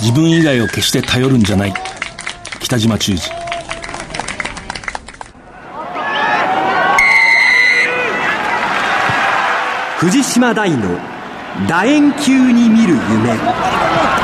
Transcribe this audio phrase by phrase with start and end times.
[0.00, 1.74] 自分以外を決して頼るんじゃない。
[2.60, 3.30] 北島忠治
[9.98, 10.98] 藤島大の
[11.68, 14.19] 楕円球に見る夢。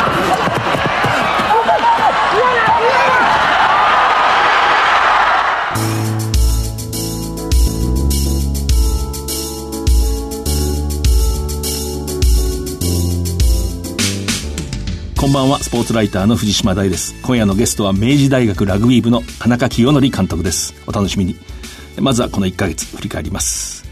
[15.27, 15.59] こんばんは。
[15.59, 17.21] スポーツライターの藤島大です。
[17.23, 20.73] 今夜のゲストは明治大学ラグビー部の田中清則監督です。
[20.87, 21.35] お楽しみに。
[21.99, 23.85] まずはこの1ヶ月振り返ります。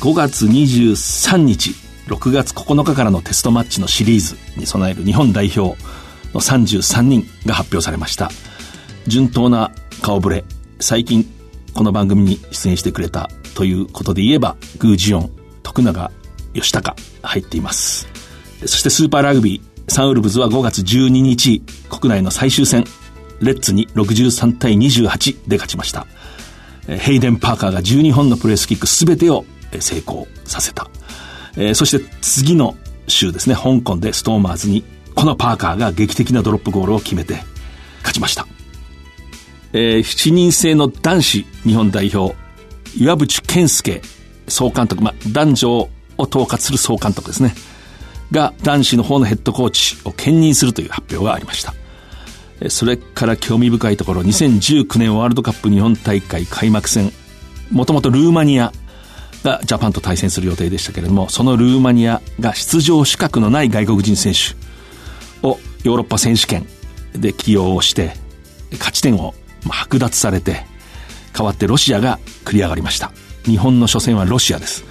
[0.00, 1.70] 5月23日
[2.08, 5.82] 6月9日からのテストマッチのシリーズに備える日本代表
[6.34, 8.30] の33人が発表されました。
[9.06, 10.44] 順当な顔ぶれ
[10.78, 11.24] 最近
[11.72, 15.30] この番組に出演してくれたということで言えばグージオン
[15.62, 16.10] 徳永
[16.52, 18.06] 義孝入っています。
[18.60, 22.84] そしてスーパーラグビーサンウルブズは5月12日、国内の最終戦、
[23.40, 26.06] レッツに63対28で勝ちました。
[26.86, 29.44] ヘイデン・パーカーが12本のプレースキック全てを
[29.80, 30.88] 成功させた。
[31.74, 32.76] そして次の
[33.08, 34.84] 週ですね、香港でストーマーズに、
[35.16, 37.42] このパーカーが劇的なドロップゴールを決めて
[37.98, 38.46] 勝ちました。
[39.72, 42.36] えー、7人制の男子日本代表、
[42.96, 44.02] 岩渕健介
[44.46, 47.56] 総監督、まあ、男女を統括する総監督ですね。
[48.32, 51.74] が男子の方のヘッドコーチを兼任するという発表がありました。
[52.68, 57.12] それから興味深いところ、2019年ワールドカップ日本大会開幕戦、
[57.70, 58.72] もともとルーマニア
[59.42, 64.54] がジャパンと対戦する予定でしたけれども、そのルーマニアが出場資格のない外国人選手
[65.46, 66.66] をヨーロッパ選手権
[67.12, 68.14] で起用をして、
[68.72, 70.66] 勝ち点を剥奪されて、
[71.32, 73.12] 代わってロシアが繰り上がりました。
[73.44, 74.89] 日本の初戦はロシアです。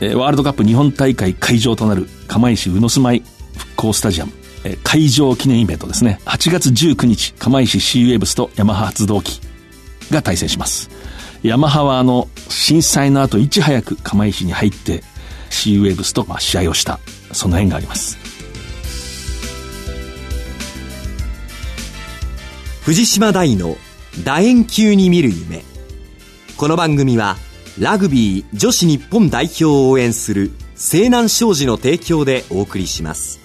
[0.00, 3.22] えワールドカップ日本大会会場となる釜石宇野住まい
[3.56, 4.32] 復興スタジアム、
[4.64, 6.20] え会場記念イベントですね。
[6.24, 9.40] 8月19日、釜石シーウェブスとヤマハ発動機
[10.10, 10.90] が対戦します。
[11.42, 15.02] ヤマハはあの、震災の後いち早く釜石に入って、
[15.50, 16.98] シーウェブスとまあ試合をした、
[17.32, 18.18] その縁があります。
[22.82, 23.76] 藤島大の
[24.24, 25.62] 楕円球に見る夢。
[26.56, 27.36] この番組は、
[27.80, 33.40] ラグビー女子日本代表を応援する西南商事の提供でお送りします。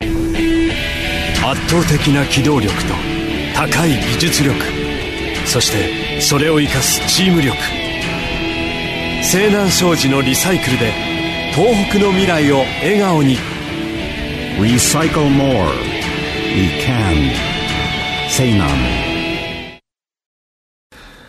[0.00, 0.08] 圧
[1.68, 2.94] 倒的な機動力と
[3.54, 4.56] 高い技術力。
[5.46, 7.56] そしてそれを生かすチーム力。
[9.22, 10.92] 西南商事のリサイクルで
[11.54, 13.55] 東北の未来を笑顔に。
[14.58, 15.70] Recycle more.
[16.54, 17.34] We can.
[18.30, 18.70] Say none.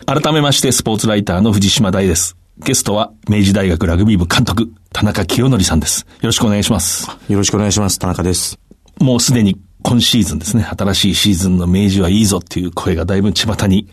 [0.06, 2.38] 改めましてスポーツライターの藤島大です。
[2.56, 6.06] ゲストは明治大学ラグビー部監督、田中清則さんです。
[6.06, 7.06] よろしくお願いします。
[7.28, 7.98] よろしくお願いします。
[7.98, 8.58] 田中です。
[8.98, 13.90] もうすでに今シーズンですね、新しいシーズンの明治はいいぞっていう声がだいぶ巷に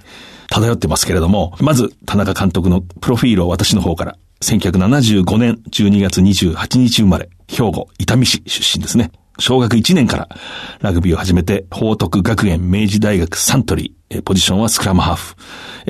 [0.49, 9.11] 漂ってますけれども、まず田中監督のプロフィールを私の方から1975年12月28日生まれ、兵庫伊丹市出身ですね。
[9.39, 10.29] 小学1年から
[10.81, 15.35] ラグビーを始めて、報徳学園明治大学サントリー、ポジションはスクラムハーフ、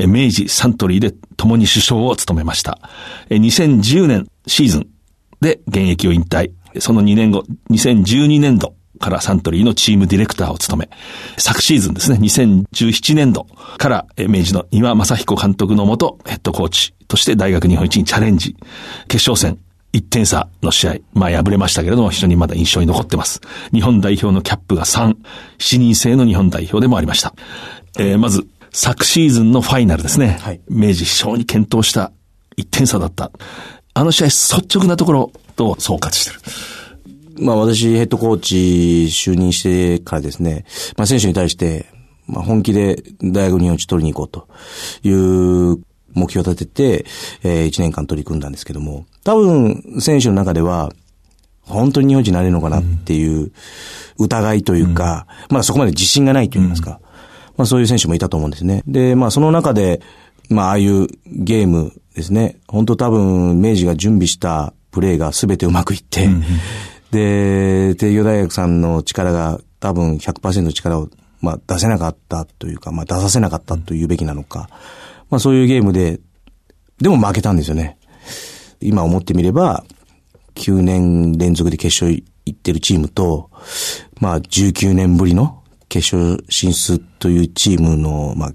[0.07, 2.79] 明治サントリーで共に首相を務めました。
[3.29, 4.87] 2010年シーズン
[5.41, 6.51] で現役を引退。
[6.79, 10.89] その2年後、2012年度からサントリーのチームディレクターを務め、
[11.37, 13.45] 昨シーズンですね、2017年度
[13.77, 18.55] から明治の岩正彦監督のもとヘッドコーチとして大学日本一にチャレンジ。
[19.07, 19.59] 決勝戦
[19.95, 23.39] 1点差の試合、まあ敗れましたけれども、非常にまだ印象に残ってます。
[23.71, 25.15] 日本代表のキャップが3、
[25.57, 27.33] 7人制の日本代表でもありました。
[27.97, 30.37] えー、まず、昨シーズンのファイナルですね。
[30.41, 32.11] はい、明治非常に健闘した
[32.57, 33.31] 1点差だった。
[33.93, 37.45] あの試合、率直なところと総括してる。
[37.45, 38.55] まあ私、ヘッドコーチ
[39.09, 40.65] 就任してからですね、
[40.97, 41.85] まあ選手に対して、
[42.27, 45.79] まあ本気で大学日本一取りに行こうという
[46.15, 47.05] 目標を立てて、
[47.43, 50.91] えー、1年間取り組んだんですけども、多分、選手の中では、
[51.67, 53.51] 本当に日本一になれるのかなっていう
[54.19, 56.97] 疑いというか、うん、まあそこまで自信がないと言いますか、うん、
[57.57, 58.83] まあそういう選手もいたと思うんですね。
[58.87, 60.01] で、まあその中で、
[60.49, 66.41] まあああいうゲームですね、本当多分明治が準備したプレーが全てうまくいって、うん、
[67.11, 71.09] で、帝京大学さんの力が多分100%の力を、
[71.41, 74.69] まあ出せなかったというか、まあ出させなかったというべきなのか、
[75.35, 76.21] まあそういうゲームで、
[77.01, 77.97] でも負けたんですよね。
[78.79, 79.83] 今思ってみれば、
[80.55, 83.49] 9年連続で決勝行ってるチームと、
[84.21, 88.51] まあ19年ぶりの決勝進出というチームの、まあ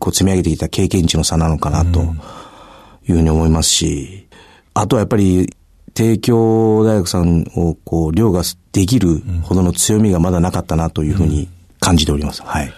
[0.00, 4.26] こう積み上げてきた経験値の差なのかなというふうに思いますし、
[4.74, 5.54] あとはやっぱり
[5.94, 12.42] 帝京大学さんをこう、凌駕できるほどの強みがまだなかったなというふうに感じております。
[12.42, 12.72] はい。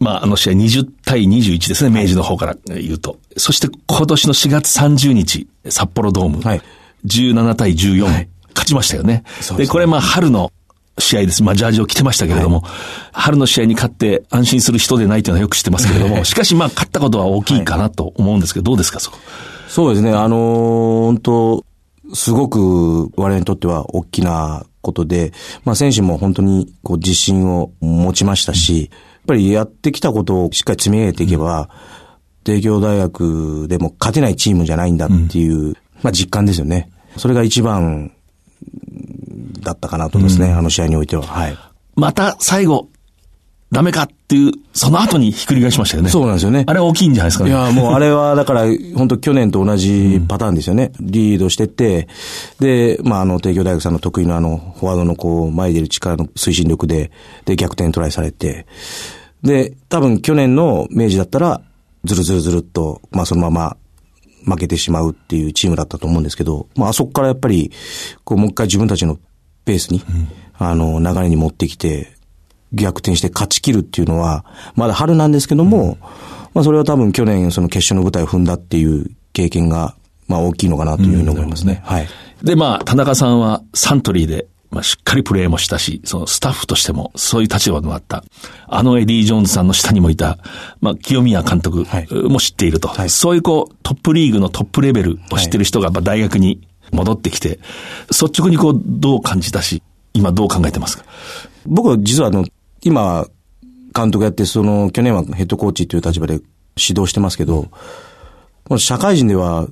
[0.00, 3.18] まあ、あの試合20対21ですね、明治の方から言うと。
[3.36, 6.40] そして今年の4月30日、札幌ドーム。
[6.40, 6.62] はい。
[7.06, 9.24] 17対14、はい、勝ちましたよね。
[9.56, 10.52] で、ね、これまあ春の
[10.98, 11.42] 試合です。
[11.42, 12.70] まあ、ジャージを着てましたけれども、はい、
[13.12, 19.18] 春の試合に勝って安心する人でないというのはよく知ってますけれども、しかしまあ、勝ったことは大きいかなと思うんですけど、どうですか、そこ。
[19.68, 21.64] そうですね、あのー、本当
[22.14, 25.32] すごく我々にとっては大きなことで、
[25.64, 31.70] まあ、選手も本当にこう自信を持ちましたし、うんぱりやってきたことをしっかり積み上げていけば、
[32.44, 36.90] 帝京大学でも勝てないチームじゃないんだっていう、うん、まあ実感ですよね。
[37.16, 38.12] それが一番
[39.60, 41.22] だったかなと思いますね、うん、あの試合においては。
[41.22, 41.56] はい。
[41.96, 42.88] また最後、
[43.72, 46.10] ダメかっていう、その後にひっくり返しましたよね。
[46.10, 46.64] そうなんですよね。
[46.66, 47.50] あれ大きいんじゃないですかね。
[47.50, 48.64] いや、もうあれは、だから、
[48.96, 50.92] 本当去年と同じパターンですよね。
[50.98, 52.08] うん、リードしてって、
[52.58, 57.12] で、まあ、あの、帝京大学さんの得意のあの、フォワードのこう、前に出る力の推進力で、
[57.44, 58.66] で、逆転トライされて、
[59.42, 61.60] で、多分去年の明治だったら、
[62.04, 63.76] ずるずるずるっと、まあそのまま
[64.44, 67.70] 負けてしまうっていうチームだったと思うんですけど、まああそこからやっぱり、
[68.24, 69.18] こうもう一回自分たちの
[69.64, 70.28] ペースに、うん、
[70.58, 72.12] あの、流れに持ってきて、
[72.72, 74.44] 逆転して勝ち切るっていうのは、
[74.74, 75.96] まだ春なんですけども、うん、
[76.54, 79.94] まあそれは多分去年その決勝の舞台を踏んだっていう経験が、
[80.28, 81.82] まあ大きいのかなというふうに思いますね。
[81.84, 82.08] うん、はい。
[82.42, 88.22] で、まあ、田中さんはサントリーでまあ、しっかりプレーもしたし、そのスタッフとしても、そういう立場もあった。
[88.68, 90.38] あのエディ・ジョーンズさんの下にもいた、
[90.80, 91.86] まあ、清宮監督
[92.28, 92.86] も知っていると。
[92.86, 96.60] はい、そういうこう、トップリーグのトップレベルを知ってる人が、まあ、大学に
[96.92, 97.58] 戻ってきて、
[98.10, 99.82] 率直にこう、どう感じたし、
[100.14, 101.04] 今どう考えてますか？
[101.66, 102.44] 僕は実はあの、
[102.82, 103.26] 今、
[103.94, 106.34] 監督やって、その、去年はヘッドコーチという立場で
[106.76, 107.68] 指導してますけど、
[108.78, 109.68] 社会人では、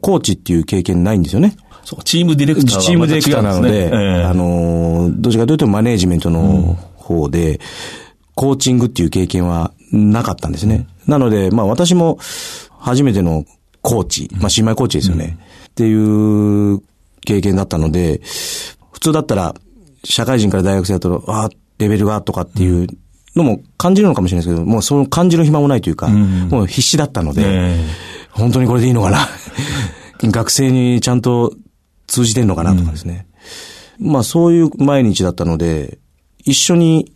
[0.00, 1.56] コーチっていう経験ないんですよね。
[1.84, 7.58] そう、チームディレクターチームディレクターなので、えー、あの、どちらかというとマネージメントの方で、うん、
[8.34, 10.86] コーチングっていう経験はなかったんですね。
[11.06, 12.18] うん、なので、まあ私も
[12.78, 13.44] 初めての
[13.80, 15.24] コーチ、まあ新米コーチですよね。
[15.26, 16.82] うん、っていう
[17.24, 18.20] 経験だったので、
[18.92, 19.54] 普通だったら、
[20.04, 21.50] 社会人から大学生だと、ああ、
[21.82, 22.86] レベルがとかっていう
[23.36, 27.76] のも感じるのかもしれないですけど、もうその感じる暇もないというか、もう必死だったので、
[28.30, 29.28] 本当にこれでいいのかな。
[30.22, 31.52] 学生にちゃんと
[32.06, 33.26] 通じてんのかなとかですね。
[34.00, 35.98] うん、まあそういう毎日だったので、
[36.44, 37.12] 一緒に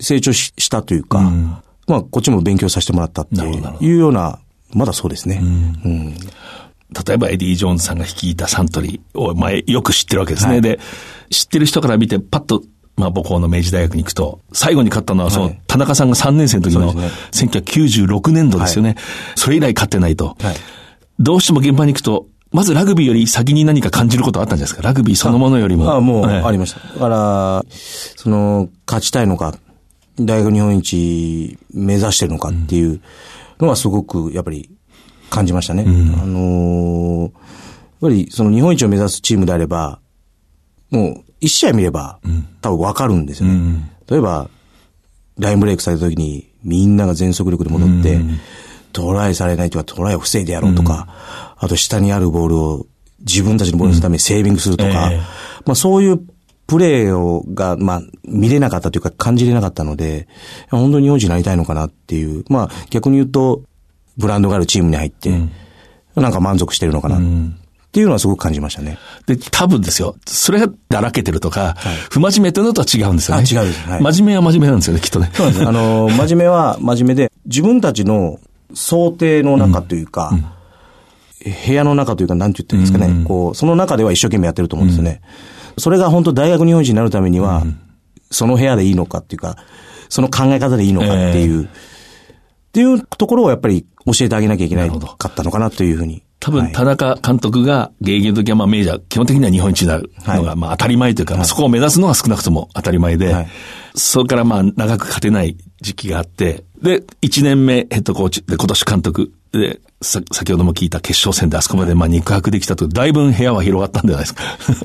[0.00, 4.38] 成長したというか、うん、まあこっちも勉強させてもらったっていうような、
[4.72, 5.40] まだそうですね。
[5.42, 10.52] うん、例えばエディ・ジョーンズさんが率いたサントリーを前よく知ってるわけですね。
[10.52, 10.78] はい、で、
[11.30, 12.62] 知ってる人から見てパッと
[12.96, 16.94] まあ、母校の明治大学に行くと、最後に勝ったのは、その、田中さんが3年生の時の、
[17.32, 18.96] 1996年度ですよね。
[19.34, 20.36] それ以来勝ってないと。
[21.18, 24.82] どうしても現場に行くと、まずラグビーより先に何か感じることあったんじゃないですか？
[24.82, 25.90] ラグビーそのものよりも。
[25.90, 26.80] ああ、もう、ありました。
[26.80, 29.56] だから、その、勝ちたいのか、
[30.20, 33.00] 大学日本一目指してるのかっていう
[33.58, 34.70] のはすごく、やっぱり
[35.30, 35.82] 感じましたね。
[35.82, 37.32] うん、あのー、やっ
[38.02, 39.98] ぱりその日本一を目指すチームであれば、
[40.90, 42.18] もう一試合見れば、
[42.60, 43.54] 多分わかるんですよね。
[43.54, 44.48] うん、例えば、
[45.38, 48.38] ラインブレイクされた時にみんなが全速力で戻って、うん
[48.94, 51.08] トライされないとか、トライを防いでやろうとか、
[51.60, 52.86] うん、あと下にあるボールを
[53.18, 55.16] 自分たちのボールのためにセービングするとか、うんえ。
[55.16, 55.20] ー、
[55.66, 56.20] まあそういう
[56.66, 60.28] プレーを、が、まあ、見れなかったというか感じれなかったので、
[60.70, 63.62] 本当に日本人になりたいのかなっていう、まあ逆に言うと、
[64.16, 65.50] ブランドがあるチームに入って、うん、
[66.14, 67.18] なんか満足してるのかな。
[67.18, 67.20] っ
[67.94, 68.98] ていうのはすごく感じましたね。
[69.26, 70.16] で、多分ですよ。
[70.26, 73.44] それがだらけてるとか、はい、不真面目というのとは違うんですよね。
[73.44, 73.88] 違うです。
[73.88, 75.30] はい、真面目は真面目なんですよね、きっとね。
[75.32, 75.62] そうです。
[75.62, 78.40] あの、 真面目は真面目で、自分たちの
[78.74, 80.32] 想定の中というか、
[81.66, 85.20] 部屋の中というか、なんて言ってるんですかね、こう、その中では一生懸命やってると思うんですよね。
[85.78, 87.62] それが本当大学日本一になるためには、
[88.32, 89.56] その部屋でいいのかっていうか、
[90.08, 91.68] その考え方でいいのかっていう、っ
[92.72, 96.24] ていうところをやっぱり教えてあげなきゃいけないかったのかなというふうに。
[96.44, 103.46] 多分、田中監督が現役の時は、まあ、メジャー、基本的には日本一になるのが、まあ、当たり前というか、そこを目指すのが少なくとも当たり前で、
[103.94, 114.42] それからまあ、長く勝てない時期があって、で、1年目ヘッドコーチで今年監督で、先ほども聞いた決勝戦であそこまでまあ肉薄できたと、だいぶ部屋は広がったんじゃないですか。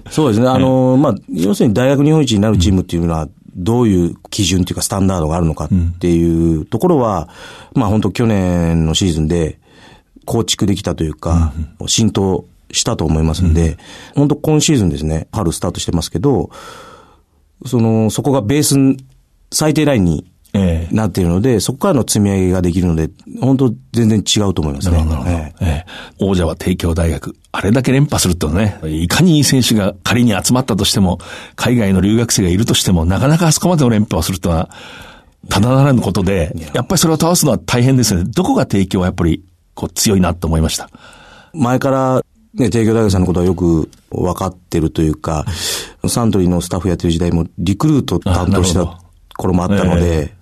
[0.09, 0.47] そうですね。
[0.47, 7.27] あの、まあ、要するに大学日本一になるチームっていうのは、どういう基準というかスタンダードがあるのかっていうところは、
[7.75, 9.59] まあ本当去年のシーズンで
[10.29, 11.53] 構築できたというか、
[11.87, 13.77] 浸透したと思いますんで、
[14.13, 16.51] 本当今シーズンですね、春スタートしてますけど、
[17.65, 19.03] その、そこがベース、
[19.51, 23.09] 最低ラインにええなっているので、そこからの積み上げができるので、
[23.41, 24.97] 本当全然違うと思いますね。
[24.97, 25.85] なるほど、ええ
[26.19, 27.35] 王者は帝京大学。
[27.51, 31.17] あれだけ連覇するとね、いかにいい選手が仮に集まったとしても、
[31.55, 34.69] 海外の留学生がいるとしても、なかなかあそこまでの連覇をするとは、
[35.49, 38.25] ただならぬことで、やっぱりそれを倒すのは大変ですね。
[38.25, 39.43] どこが帝京はやっぱり、
[39.79, 40.89] こう強いなと思いました。
[41.53, 42.21] 前から、
[42.53, 45.45] ね、帝京大学さんのことはよく分かってるというか、
[46.09, 48.99] サントリーのスタッフやってる時代もリクルート担当した
[49.37, 50.35] 頃もあったのえで、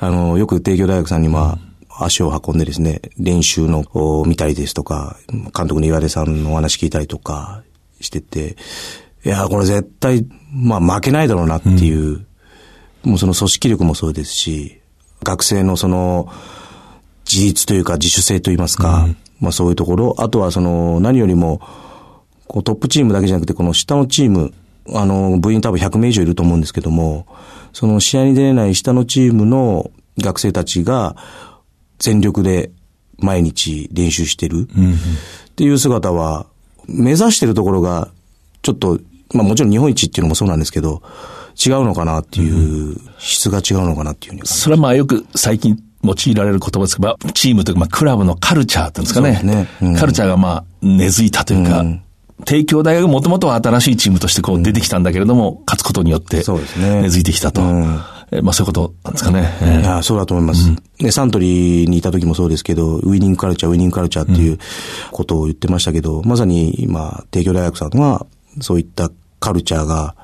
[0.00, 1.56] あの、よく帝京大学さんにま
[1.88, 7.62] あ、足を運んでですね、練習のを見たりですとか、監督の岩出さんのお話聞いたりとか
[8.00, 8.56] してて、
[9.24, 12.26] いや、これ絶対、まあ負けないだろうなっていう、
[13.04, 14.80] もうその組織力もそうですし、
[15.22, 16.28] 学生のその、
[17.30, 19.08] 自立というか自主性といいますか、
[19.40, 21.60] まあそういうところ、あとはその何よりも、
[22.46, 24.52] こうトップチームだけじゃなくて、この下のチーム、
[24.92, 27.26] あの、部員多分100名以上いると思うんですけども、
[27.72, 31.16] その試合に出れない下のチームの学生たちが
[31.98, 32.70] 全力で
[33.18, 34.68] 毎日練習してる。
[34.68, 36.46] っていう姿は、
[36.86, 38.08] 目指してるところが、
[38.62, 39.00] ちょっと、
[39.32, 41.02] まあもちろん日本一っていうのもそうなんですけど、
[41.54, 49.40] 違うのかなっていう、質が違うのかなっていうふうにそれはまあよく最近用いられる言葉ですけど、まあチームというか、まあクラブのカルチャーっていうんですかね。
[49.42, 49.68] ね。
[49.82, 49.96] うん。
[49.96, 51.84] カルチャーがまあ根付いたというか、
[52.44, 57.02] 帝京大学もともとは新しいチームとしてこう出てきたんだけれども、勝つことによってそうですね。
[57.02, 57.62] 根付いてきたと。
[57.62, 58.00] うん。
[58.32, 59.48] えまあそういうことなんですかね。
[59.62, 60.70] えいや、そうだと思います。
[60.98, 64.58] で、サントリーにいた時もそうですけど、ウィニングカルチャー、ウィニングカルチャーっていう
[65.12, 68.26] ことを言ってましたけど、まさに今、帝京大学さんは、
[68.60, 70.16] そういったカルチャーが、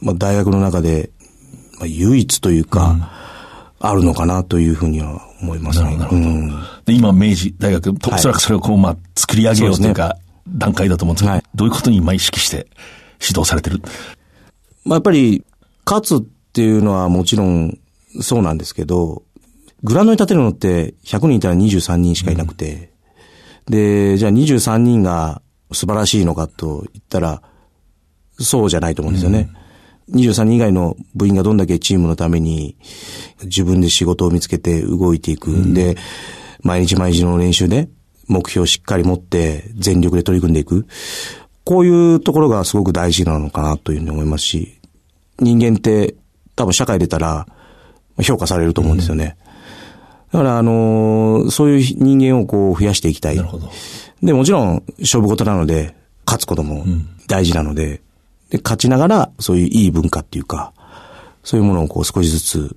[0.00, 1.10] まあ、大学の中で、
[1.78, 3.12] まあ、唯一というか、
[3.80, 5.96] あるのかなというふうには思いますね。
[5.96, 6.22] なるほど。
[6.22, 6.48] うん。
[6.84, 8.18] で今、明治大学、とはい。
[8.18, 10.16] おそらくそれをこう、まあ、作り上げようというか、
[10.48, 11.44] 段階だと思うんですけど、はい。
[11.54, 12.68] どういうことに今意識して
[13.20, 13.80] 指導されてる？
[14.84, 15.44] まあ、やっぱり、
[15.84, 16.20] 勝つっ
[16.52, 17.78] ていうのはもちろん
[18.20, 19.22] そうなんですけど、
[19.82, 22.92] グラウンドに立てるのって100人いたら23人しかいなくて、
[23.66, 25.40] で、じゃあ23人が
[25.72, 27.42] 素晴らしいのかと言ったら、
[28.40, 29.50] そうじゃないと思うんですよね。
[30.12, 32.76] 23人以外の部員がどんだけチームのために
[33.44, 35.74] 自分で仕事を見つけて動いていく。
[35.74, 35.96] で、
[36.62, 37.88] 毎日毎日の練習で
[38.26, 40.86] 目標をしっかり持って全力で取り組んでいく。
[41.64, 44.78] こういうところがすごく大事なのかなというふうに思いますし、
[45.38, 46.14] 人間って
[46.56, 47.46] 多分社会出たら
[48.22, 49.36] 評価されると思うんですよね。
[50.32, 53.36] だから、あのーそういう人間をこう増やしていきたい。
[53.36, 53.70] なるほど。
[54.22, 55.94] で、もちろん勝負事なので、
[56.26, 56.84] 勝つことも
[57.26, 58.02] 大事なので、
[58.50, 60.72] で、勝ちながら、そういういい文化っていうか、
[61.44, 62.76] そういうものをこう少しずつ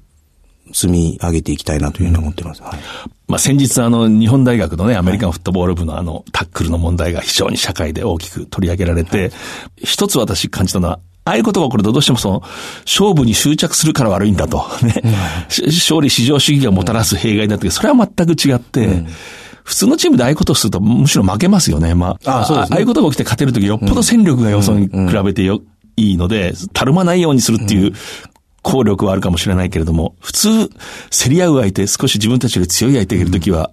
[0.73, 2.61] 積み上げていきたいなというふうに思ってます。
[2.61, 2.79] はい。
[3.27, 9.31] まあ、先日あの、日本大学のね、アメリカンフットボール部のあの、タックルの問題が非常に社会で大きく取り上げられて、
[9.77, 12.43] 一つ私感じたのは、ああいうことが起こるとどうしてもその、
[12.85, 14.65] 勝負に執着するから悪いんだと。
[14.83, 15.01] ね。
[15.49, 19.03] し勝利至上主義がもたらす弊害だって、それは全く違って、
[19.63, 21.95] 普通のチームでああいうことをすると、むしろ負けますよね。
[21.95, 25.61] まあ、あそうですねああいうことが起きて勝てるとき、よっぽど戦力が予想に比べてよ、
[25.97, 27.93] いいので、たるまないようにするっていう、
[28.63, 30.69] 効力はあるかもしれないけれども、普通、
[31.09, 33.71] 競り合う相手、少し自分たちより強い相手がいるときは、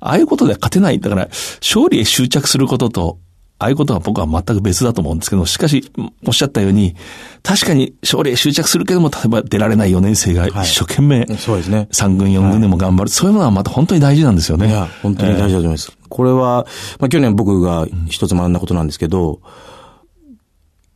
[0.00, 1.00] ああいうことでは勝てない。
[1.00, 1.28] だから、
[1.60, 3.18] 勝利へ執着することと、
[3.62, 5.88] ああいうことは僕は全く別だと思うんですけど、しかし、
[6.26, 6.96] おっしゃったように、
[7.44, 11.86] 確かに勝利へ執着するけども、例えば出られない4年生が一生懸命、そうですね。
[11.92, 14.68] 3軍4軍でも頑張る、そういうものはまた本当に大事なんですよね。
[14.68, 15.92] いや、本当に大事だと思います。
[16.08, 16.66] これは、
[16.98, 19.40] まあ、去年僕が一つ学んだことなんですけど、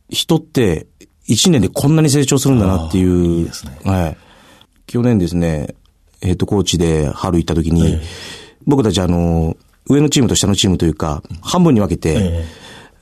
[0.09, 0.87] 人って
[1.25, 4.17] 一年でこんなに成長するんだなっていう、いいですねはい。
[4.87, 5.73] 去年ですね、
[6.21, 7.97] ヘッドコーチで春行った時に、
[8.65, 9.55] 僕たちあの、
[9.89, 12.45] 上のチームと下のチームというか、半分に分けて、え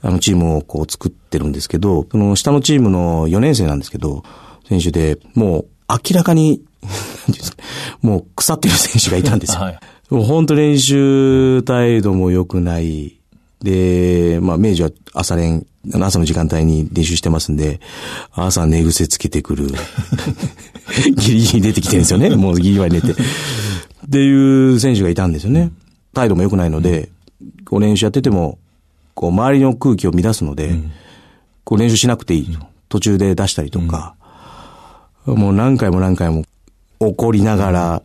[0.02, 4.22] あのチームをこう作ってるんですけど、その下のチームの4年生なんですけど、
[4.68, 6.62] 選手で、もう明らかに、
[8.02, 9.62] もう腐ってる選手がいたんですよ。
[9.62, 9.78] はい
[10.10, 13.18] もう本当練習態度も良くない。
[13.62, 17.80] で、まあ、明治は朝練、朝の時間帯に練習してますんで、
[18.32, 19.66] 朝寝癖つけてくる。
[21.16, 22.30] ギリギリ出てきてるんですよね。
[22.36, 23.12] もうギリギリ寝て。
[23.12, 23.14] っ
[24.10, 25.72] ていう選手がいたんですよね。
[26.16, 27.10] 態度も良くないので、
[27.66, 28.58] こう練習やってても、
[29.14, 30.74] こう周りの空気を乱すので、
[31.64, 32.66] こう練習しなくていいと。
[32.88, 34.14] 途中で出したりとか、
[35.26, 36.44] もう何回も何回も
[37.00, 38.02] 怒りながら、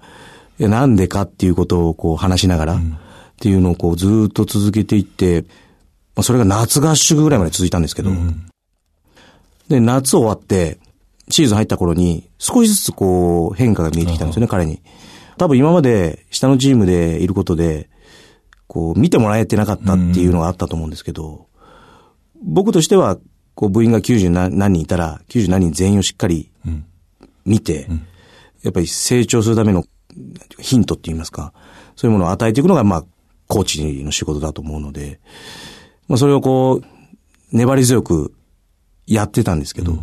[0.60, 2.80] いやなんでかっていうことをこう話しながら、っ
[3.40, 5.44] ていうのをこうずーっと続けていって、
[6.16, 8.12] まあそれが夏合宿ぐらいまで続いたんですけど、
[9.70, 10.80] で、夏終わって、
[11.30, 14.82] シーズン入った頃に、少しずつこう変化が見えてきたんですよね、彼に。
[15.38, 17.91] 多分今まで下のチームでいることで、
[18.72, 21.50] こう見てもらえてなかったっていうのがあったと思うんですけど、
[22.42, 23.18] 僕としては、
[23.54, 26.50] こう部員が90何何人いたら、90何人全員をしっかり
[27.44, 27.90] 見て、
[28.64, 29.84] やっぱり成長するための
[30.58, 31.52] ヒントって言いますか、
[31.98, 33.06] そういうものを与えていくのが、まあ、
[33.50, 35.20] コーチの仕事だと思うので、
[36.08, 36.86] まあ、それをこう、
[37.52, 38.34] 粘り強く
[39.06, 40.02] やってたんですけど、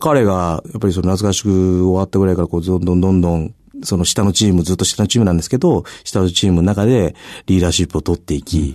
[0.00, 7.14] 彼が、やっぱりその夏合宿終わったぐらいから、こう、どんどんどんどん、その下のチーム、ずっと下のチームなんですけど、下のチームの中で
[7.46, 8.74] リーダーシップを取っていき、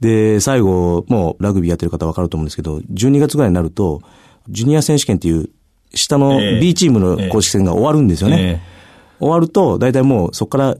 [0.00, 4.02] で、最後、もうラグビーやってる方わかると思うんですけど、12月ぐらいになると、
[4.48, 5.50] ジュニア選手権っていう、
[5.94, 8.36] 下の B チームの公式戦が終わるんですよね。
[8.40, 8.72] ええ
[9.22, 10.76] 終わると、大体もうそこから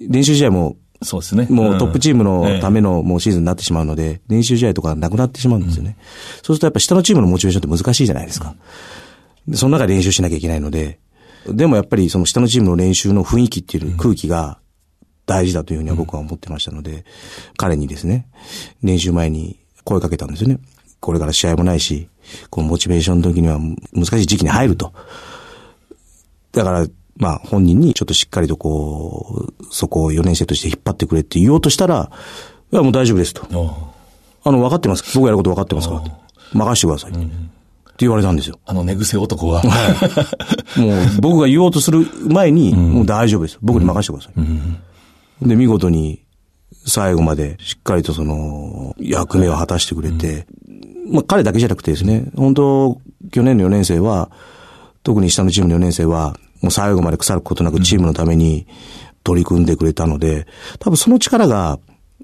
[0.00, 1.46] 練習試合も、そうですね。
[1.48, 2.96] もうトップチームのための。
[2.96, 5.96] のもうシーズンになってしまうので、練習試合とかなくなってしまうんですよね。
[6.42, 8.54] そうするとやっぱ下のチームのモチベーションって難しいじゃないですか。
[9.48, 10.98] でその中で練習しなきゃいけないので、
[11.46, 14.58] でもやっぱりその下のチームの練習の雰囲気っていう空気が
[15.26, 17.04] 大事だというふうには僕は思ってましたので、
[17.56, 18.26] 彼にですね、
[18.82, 20.58] 練習前に声かけたんですよね。
[21.00, 22.08] これから試合もないし、
[22.50, 23.58] こうモチベーションの時には
[23.92, 24.92] 難しい時期に入ると。
[26.52, 32.10] だから、まあ本人にちょっとしっかりとこう、そこを4年生として引っ張ってくれって言おうとしたら、
[32.72, 33.46] いやもう大丈夫ですと。
[34.42, 35.04] あの、分かってます。
[35.14, 36.10] 僕やること分かってますからと。
[36.52, 37.12] 任してください。
[38.00, 38.58] って言われたんですよ。
[38.64, 39.62] あの寝癖男は。
[39.62, 43.58] もう僕が言おうとする前に、もう大丈夫です。
[43.60, 44.32] 僕に任せてくださ
[45.42, 45.46] い。
[45.46, 46.24] で、見事に
[46.86, 50.46] 最後までしっかりとその役目を果たしてくれて、
[51.12, 52.98] まあ彼だけじゃなくてですね、本当
[53.32, 54.30] 去年の4年生は、
[55.02, 58.66] 特に下のチームの4年生は、もう最後まで腐ることなくチームのために
[59.24, 60.46] 取り組んでくれたので、
[60.78, 61.78] 多分その力が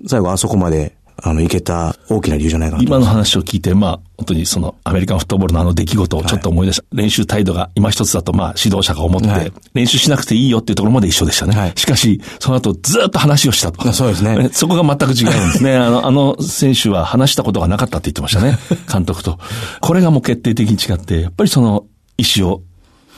[0.06, 6.84] 最後あそこまであの、いけた大きな理由じゃないかなと今の話を聞いて、まあ、本当にそのアメリカンフットボールのあの出来事をちょっと思い出した。
[6.92, 11.56] 練習態度が今一つだと、まあ、指導者が思って、はい練習しなくていいよっていうところまで一緒でしたね。
[11.56, 13.88] はいしかし、その後ずっと話をしたと。
[13.88, 15.76] あそうですねそこが全く違うんですね。
[15.76, 18.58] あの、あの選手は話したことがなかったって言ってましたね。
[18.90, 19.38] 監督と。
[19.80, 21.84] これがもう決定的に違って、やっぱりその
[22.18, 22.62] 意思を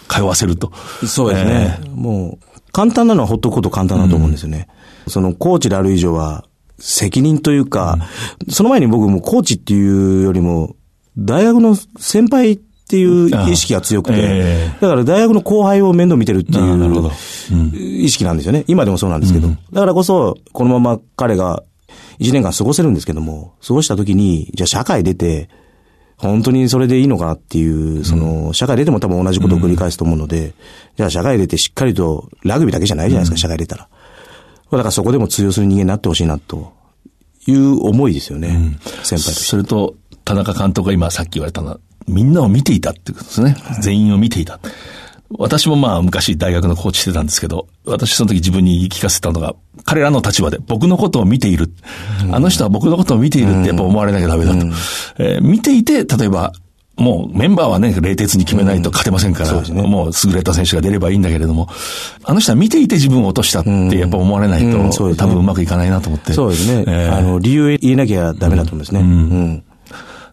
[0.08, 0.72] 通わせると。
[1.06, 1.78] そうですね。
[1.94, 4.68] もう、簡単なのはほっとくこと簡単だと思うんですよね。
[5.06, 6.44] その、コーチである以上は、
[6.78, 7.98] 責任というか、
[8.48, 10.76] その前に僕もコーチっていうよりも、
[11.16, 18.64] 大学の先輩っていう意識が強くて、えだから大学の後輩を面倒見てるっていう意識なんですよね。
[18.66, 19.48] 今でもそうなんですけど。
[19.48, 21.62] だからこそ、このまま彼が
[22.20, 25.48] 1年間過ごせるんですけども、過ごした時に、じゃあ社会出て、
[26.16, 30.54] 本当にそれでいいのかなっていう、その、社会出ても多分同じことを繰り返すと思うので、
[30.96, 33.88] じゃあ社会出てしっかりと、ラグビーだけじゃないじゃないですか、社会出たら。
[34.70, 36.72] だからそこでも通用する人間になってほしいな、と
[37.46, 38.78] いう思いですよね。
[39.02, 39.44] 先輩として。
[39.44, 43.56] それと、田中監督が今さっき言われたのは、みんなを見ていたっていうことですね。
[43.80, 44.60] 全員を見ていた。
[45.30, 49.54] 私もまあ昔大学のコーチしてたんですけど、私その時自分に言い聞かせたのが、
[49.84, 51.70] 彼らの立場で僕のことを見ている。
[52.32, 54.58] あの人は僕のことを見ているってやっぱ思われなきゃダメだと。
[55.18, 56.52] えー見ていて、例えば、
[56.98, 61.68] もうメンバーはね、冷徹に決めないと勝てませんから、そうですねもう優れた選手が出ればいいんだけれども、
[62.24, 66.32] あの人は見ていて自分を落としたってやっぱ思われないと、うんそうですね多分うまくいかないなと思って。
[66.32, 66.84] そうですね。
[66.86, 69.00] えーあの、理由言えなきゃダメだと思うんですね。
[69.00, 69.64] うん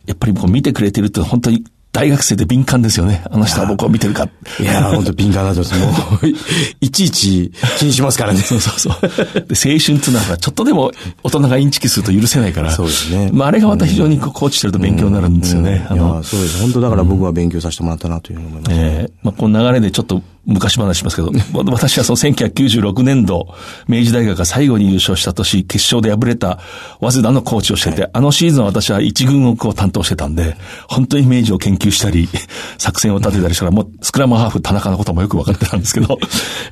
[0.06, 1.64] やっぱりこう見てくれてるって本当に
[1.96, 3.24] 大学生で敏感ですよね。
[3.32, 4.28] あの人は僕を見てるか。
[4.60, 5.62] いやー、本当敏感だと。
[5.80, 6.36] もう、い
[6.82, 8.42] いちいち気にしますからね。
[8.44, 9.02] そうそうそう。
[9.02, 10.92] で、青春っていうのは、ちょっとでも
[11.24, 12.72] 大人がインチキすると許せないから。
[12.72, 15.88] そうですねまあ、あれがまた非常にこうコーチしてると勉強になるんですよね。
[15.90, 16.62] あいやの、そうです。
[16.62, 18.76] 本当だから僕は勉強させてもらったなというふうに思います。
[18.76, 21.32] ええまあ、この流れでちょっと昔話しますけど、
[21.72, 23.54] 私はその1996年度、
[23.88, 26.60] 明治大学が最後に優勝した年、決勝で敗れた
[27.00, 30.56] 早稲田のコーチをしてて、あのシーズンは私は一軍を担当してたんで、
[30.88, 32.30] 本当に明治を研究したり、
[32.78, 36.20] 作戦を立てたりしたら、もうスクラムハーフ田中のこともよく分かってたんですけど、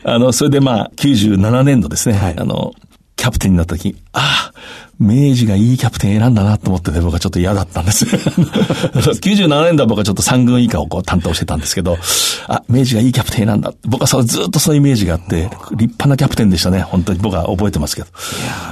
[0.04, 2.36] あの、それでまあ、97年度ですね、はい。
[2.38, 2.74] あの、
[3.16, 4.54] キャプテンになった時に、ああ、
[4.99, 8.06] 明治がいいキャプテン選んだなと思ってね、僕はちょっと嫌だったんです。
[8.06, 11.97] 97年度は僕はちょっと3軍以下をこう担当してたんですけど、
[12.47, 13.73] あ、明治がいいキャプテン選んだ。
[13.86, 16.82] 僕はそうずっとそういうイメージがあって、立派なキャプテンでしたね。
[16.82, 18.08] 本当に僕は覚えてますけど。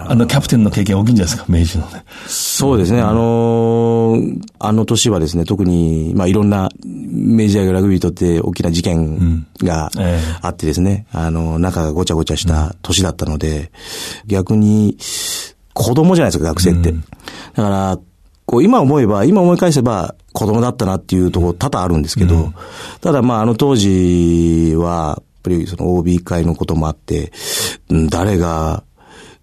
[0.08, 2.04] あの、キャプテンの経験大きいんじゃないですか、明治のね。
[2.28, 3.02] そうですね。
[3.02, 13.72] あのーあの年はですね、特に、まあ、いろんなメジャーラグビーにとって大きな事件がええあってですね、あの、中がごちゃごちゃした年だったので、
[14.28, 14.98] 逆に、
[15.74, 16.92] 子供じゃないですか、学生って。
[16.92, 17.00] だ
[17.64, 18.00] から、
[18.46, 22.54] こう、今思えば、今思い返せば、子供だったなっていうところ多々あるんですけど、
[23.02, 27.32] ただまあ、あの当時は、やっぱりその OB 会のこともあって、
[27.90, 28.84] うん誰が、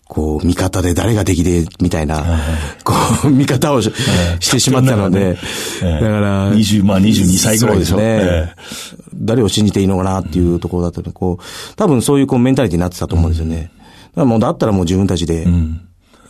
[0.08, 2.24] こう、味方で誰が敵で、みたいな、
[2.82, 3.92] こう、 見方をし
[4.40, 5.38] してしまったので、
[5.82, 7.96] ええだから、20まあ22歳ぐらいでしょ。
[7.96, 8.28] そうですね。
[8.32, 8.54] え。
[9.14, 13.70] 誰を信じていいのかなっていうところだったので、こう、多分そういうこうメンタリティになってたと思うんですよね。
[14.12, 15.46] だからもうだったらもう自分たちで、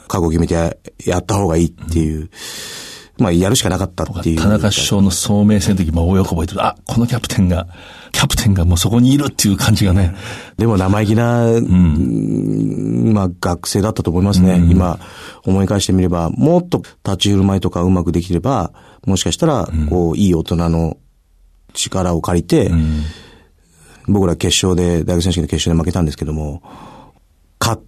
[0.08, 0.74] 覚悟決めてや
[1.06, 2.30] やった方がいいっていう、
[3.18, 4.38] まあ、やるしかなかったっていう。
[4.38, 7.66] 田中首相の総名戦の時も大喜びで、あ、このキャプテンが、
[8.12, 10.14] キャプテンがもうそこにいるっていう感じがね。
[10.56, 14.52] でも生意気な、うん、まあ学生だったと思いますね。
[14.52, 15.00] うん、今
[15.44, 18.72] 思い返してみれば、もっと立ち振る舞いとかうまくできれば、
[19.04, 20.96] もしかしたら、こう、いい大人の
[21.74, 23.02] 力を借りて、うん、
[24.06, 26.62] 僕ら決勝で、大学選手権の決勝で負けたんですけども、
[27.60, 27.82] 勝っ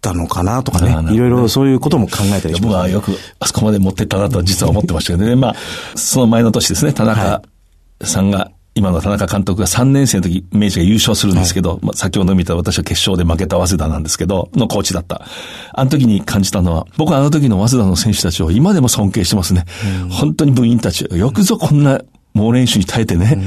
[0.00, 5.36] たのかなとかね、いろいろそういうことも考えたりします、僕はよくあそこまで持ってったなと実は思ってましたけどね。
[5.40, 5.54] まあ、
[5.94, 7.42] その前の年ですね、田中
[8.02, 15.22] さんが、今の田中監督が3年生の時、明治が優勝するんですけど、はい、まあ、先ほど見た私は決勝で負けた早稲田なんですけど、のコーチだった。
[15.74, 19.64] あの時に感じたのは、僕はあの時の早稲田の選手たちを今でも尊敬してますね。
[20.08, 22.00] 本当に部員たち、よくぞこんな
[22.32, 23.42] 猛練習に耐えてね、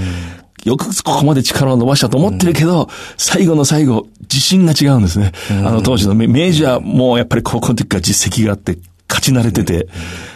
[0.63, 5.31] よくここまで力を伸ばしたと思ってるけど、最後の最後、自信が違うんですね。
[5.49, 8.77] あの当時のメジャーもやっぱり高校の時から実績があって、
[9.09, 9.87] 勝ち慣れてて、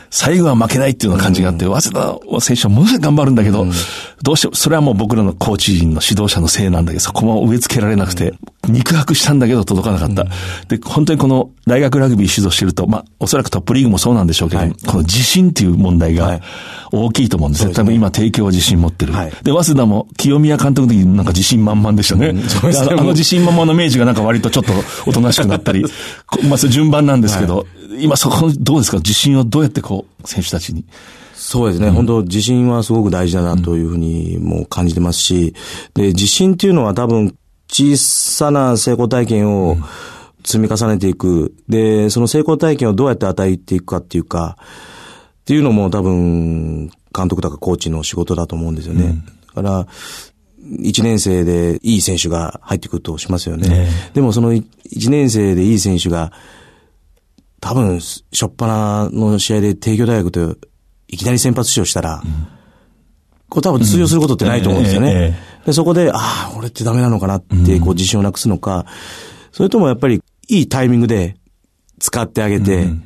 [0.10, 3.65] 最後は負けないっていうような感じがあって、早稲田選手はものすごい頑張るんだけど、
[4.24, 8.34] どうしても、それはもう僕らのコーチ陣の指導者のせいなんだけど、そこも植え付けられなくて、
[8.67, 10.26] 肉薄したんだけど届かなかった。
[10.67, 16.41] で、本当にこの大学ラグビー指導してると、まあ、おそらくトップリーグもそうなんでしょうけど、この自信っていう問題が
[16.91, 17.74] 大きいと思うんですよ。
[17.74, 19.13] 多分今提供は自信持ってる。
[19.43, 22.30] で、早稲田も清宮監督の時になんか自信満々でしたね。
[22.30, 24.74] あの自信満々の明治がなんか割とちょっと
[25.06, 25.86] おとなしくなったり、
[26.50, 27.65] まあ、順番なんですけど、
[27.99, 28.97] 今そこ、どうですか？
[28.97, 30.86] 自信をどうやってこう、選手たちに？
[31.36, 35.53] そうですね、うん、本当自信はすごく大事だなというふうにもう感じてますし、
[35.93, 37.36] で、自信っていうのは多分、
[37.69, 39.77] 小さな成功体験を
[40.43, 41.53] 積み重ねていく。
[41.67, 44.57] で、その成功体験をどうやって与えていくかっていうか、
[45.41, 49.03] っていうのも多分、監督とかコーチの仕事だと思うんですよね。
[49.03, 49.88] うん、だから、
[50.62, 53.69] 1年生でいい選手が入ってくるとしますよね。
[53.69, 56.33] ねでもその1年生でいい選手が
[57.60, 60.58] 多分、しょっぱなの試合で帝京大学と
[61.08, 62.48] いきなり先発出場したら、うん、
[63.50, 65.12] こう多分通用することってないと思うんですよね。
[65.12, 65.17] うん。
[65.17, 68.86] えーえー、でそこで、ああ、俺ってダメなのかなって、こう自信をなくすのか、
[69.52, 71.38] それともやっぱりいいタイミングで
[72.00, 73.04] 使ってあげて、うん、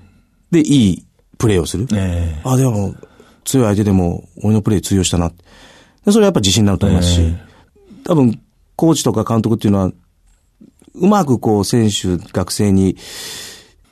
[0.52, 1.06] で、いい
[1.38, 1.88] プレーをする。
[1.94, 2.96] えー、ああ、でも、
[3.46, 5.32] 強い相手でも俺のプレー通用したな。
[6.06, 7.36] でそれはやっぱ自信になると思いますし、
[8.04, 8.42] 多分、
[8.76, 9.92] コーチとか監督っていうのは、
[10.96, 12.98] うまくこう選手、学生に、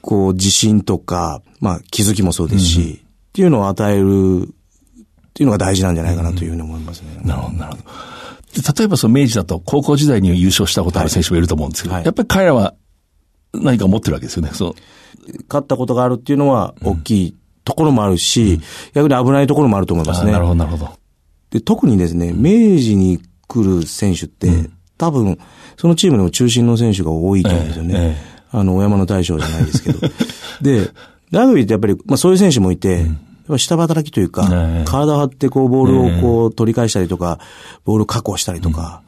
[0.01, 2.97] こう、自信とか、まあ、気づきもそうですし、うん、っ
[3.33, 7.17] ていうのを与えるっていうのが大事なんじゃないかなというふうに思いますね。
[7.21, 7.83] うん、なるほど、なるほど。
[8.79, 12.73] 例えばその明治だと高校時代に優勝したことある選手もいると思うんですけど、はい、やっぱり彼らは
[13.53, 14.51] 何か持ってるわけですよね。
[14.53, 14.73] そう。
[15.47, 18.61] 勝ったことがあるっていうのは大きいところもあるし、うん、
[18.93, 20.31] 逆に危ないところもあると思いますね。
[20.31, 20.89] なるほど、なるほど。
[21.51, 25.39] で、特にですね、明治に来る選手って、多分、
[25.77, 27.95] そのチームでも中心の選手が多いと思うんですよね。
[27.95, 29.99] えええあの、お山の大将じゃないですけど。
[30.61, 30.91] で、
[31.31, 33.05] ラグビーってやっぱり、まあそういう選手もいて、
[33.47, 34.47] うん、下働きというか、
[34.85, 37.39] 体を張ってこうボールをこう取り返したりとか、
[37.85, 39.01] ボールを確保したりとか、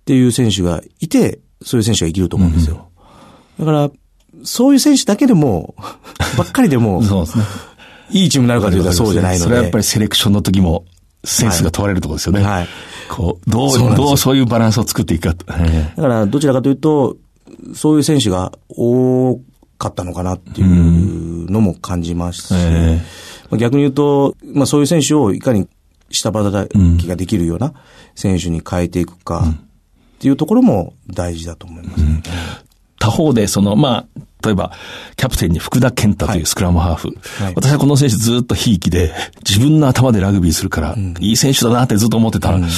[0.00, 2.88] っていう選手がいて、そういう選手が生きると思うんですよ。
[3.58, 3.90] だから、
[4.44, 5.74] そういう選手だけでも、
[6.36, 7.44] ばっかりでも、そうですね。
[8.10, 9.44] いいチームになるかというとそうじゃないので。
[9.44, 10.84] それはやっぱりセレクションの時も、
[11.24, 12.42] センスが問われるところですよね。
[12.42, 12.68] はい。
[13.10, 15.34] こう、どう、どうそういうバランスを作っていくか。
[15.34, 17.16] だから、どちらかというと、
[17.74, 19.40] そういう選手が多
[19.78, 22.54] かったのかなっていうのも感じますし、
[23.50, 25.68] うん、逆に言うと、まあそういう選手をいかに
[26.10, 27.74] 下働きができるような
[28.14, 32.22] 選手に変えていくかっていうところも大事だと思います、ねうん、
[32.98, 34.72] 他方で、その、まあ、例えば、
[35.16, 37.08] キャプテンに福田健太というスクラムハーフ。
[37.08, 37.44] はい。
[37.46, 39.12] はい、私はこの選手ずっとひいきで、
[39.48, 42.52] 自分の頭でラグビーするから、うん、いい選手だなってずっと思ってた。
[42.52, 42.68] うん、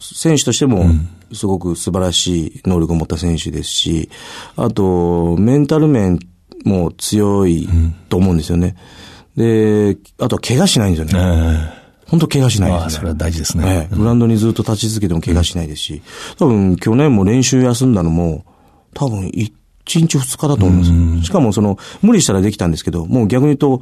[0.00, 0.86] 選手としても、
[1.32, 4.10] すごく素晴らしい能力を持った選手ですし、
[4.56, 6.18] あと、メンタル面
[6.64, 7.68] も強い
[8.08, 8.76] と思うんですよね。
[9.36, 11.80] で、あとは怪我しないんですよね。
[12.06, 12.90] 本当怪我しないですね。
[12.90, 13.88] それは大事ですね。
[13.92, 16.02] グラウンドにずっと立ち続けても怪我しないですし、
[16.38, 18.44] 多分去年も練習休んだのも、
[18.94, 19.52] 多分1
[19.84, 21.26] 日2日だと思います。
[21.26, 23.80] しかもその、無理したらできたんですけど、もう逆に言うと、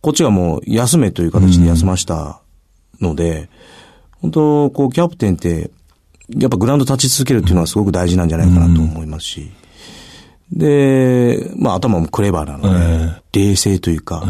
[0.00, 2.40] こっちがもう休めという形で休ました
[3.00, 3.48] ので、
[4.20, 5.70] 本当こう、キャプテンって、
[6.36, 9.50] やっぱグラウンド立ち続けるっていうのはすごく大事なんじゃないかなと思いますし。
[10.52, 14.24] で、まあ頭もクレバーなので、冷静というか、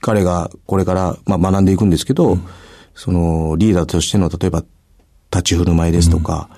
[0.00, 2.38] 彼がこれから、まあ、学んでいくんですけど、
[2.94, 4.64] そのリーダーとしての例えば
[5.30, 6.48] 立ち振る舞いですとか、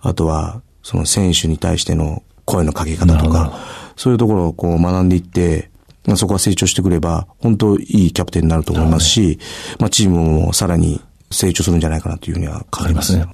[0.00, 3.52] あとはその選手に対しての声のかけ方とか、
[3.96, 5.70] そういうところをこう学んでいって、
[6.06, 9.38] まあ、そこは成長してくれば、本当いいキャプテンになると思いますし、
[9.78, 13.26] まあチームもさらに成長するんじゃないかなというふうには感じますね。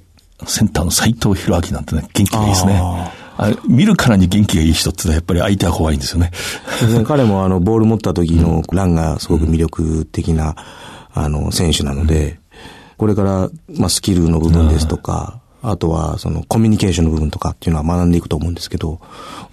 [0.45, 2.79] センターの斎藤弘明なんてね、元気がいいですね。
[3.41, 6.31] あ見るからに元気がいい人ってのはやっぱり相手は怖いんですよね。
[7.07, 10.55] 彼もあの、ボール持った時のランがすごく魅力的な、
[11.13, 12.39] あの、選手なので、
[12.97, 18.99] これから、まあ、スキルの部分ですとか、あとは、その、コミュニケーションの部分とかっていうのは学んでいくと思うんですけど、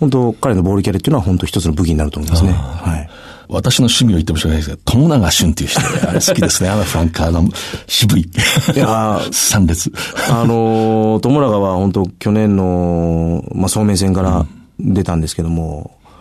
[0.01, 2.53] 本当彼のボールキャリっていうのは本当一つの武器になると思いますね。
[2.53, 3.09] はい。
[3.49, 6.69] 私の趣味を言ってもしょうがないですけど、友永俊っていう人で、あれ好きですね。
[6.69, 7.49] あのフランカーの
[7.87, 8.29] 渋い。
[8.75, 9.93] いや三列。
[10.31, 14.47] あの、友永は本当去年の、まあ、総面戦から
[14.79, 16.15] 出たんですけども、うん、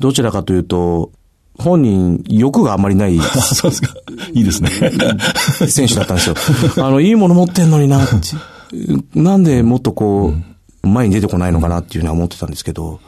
[0.00, 1.10] どちらかというと、
[1.58, 3.18] 本人、欲があんまりない。
[3.20, 3.94] そうですか。
[4.32, 4.70] いいですね。
[5.68, 6.36] 選手だったんですよ。
[6.78, 8.00] あの、いいもの持ってんのにな、
[9.14, 10.34] なんでもっとこ
[10.82, 13.00] う、前に出てこないのかなっていうのは思ってたんですけど、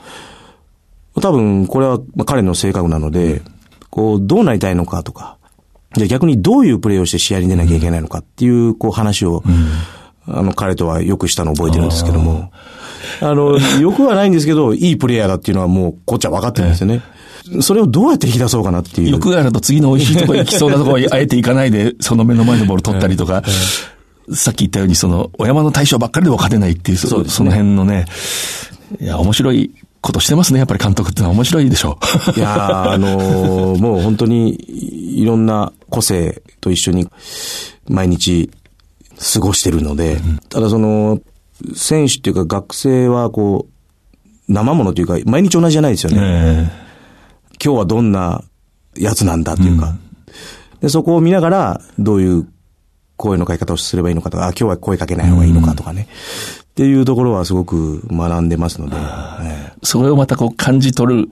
[1.20, 3.42] 多分、これは彼の性格なので、
[3.90, 5.38] こう、どうなりたいのかとか、
[5.96, 9.42] じゃ逆にどういうプレーをして試合に出なきゃいけないのかっていう、こう話を、
[10.26, 12.52] あの、彼とはよくしたのを覚えてるんですけども、
[13.20, 17.02] あの、よくはないんですけど、いいプレイヤーだっていうのはもう、こっちは分かってるんですよね。
[17.60, 19.10] それをどうやって引き出そうかなっていう。
[19.10, 23.42] 欲があると次の美味しいところ行きそうなところにあえて行かないで、 その目の前のボール取ったりとか、
[24.32, 28.06] さっき言ったように、その、お山の対象ばっかりでも勝てないっていう、そ,、ね、その辺のね、
[28.98, 29.70] いや、面白い
[30.04, 31.98] ことしてますね、やっぱり監督ってのは面白いでしょ
[32.36, 32.38] う。
[32.38, 37.08] いやあのー、もう本当に、いろんな個性と一緒に、
[37.88, 38.50] 毎日、
[39.32, 41.22] 過ごしてるので、うん、ただその、
[41.74, 46.18] 選手っていうか学生はこう、生ものというか、毎日同じじゃないですよね。
[46.20, 48.44] えー、今日はどんな
[48.98, 52.46] やつなんだというか、うん、で、そこを見ながら、どういう
[53.16, 56.08] 声のかけ方をすればいいのかとか、あ、今日は声かけない方がいいのかとかね。
[56.74, 58.96] っていうところはすごく学んでますので。
[59.84, 61.30] それをまたこう感じ取る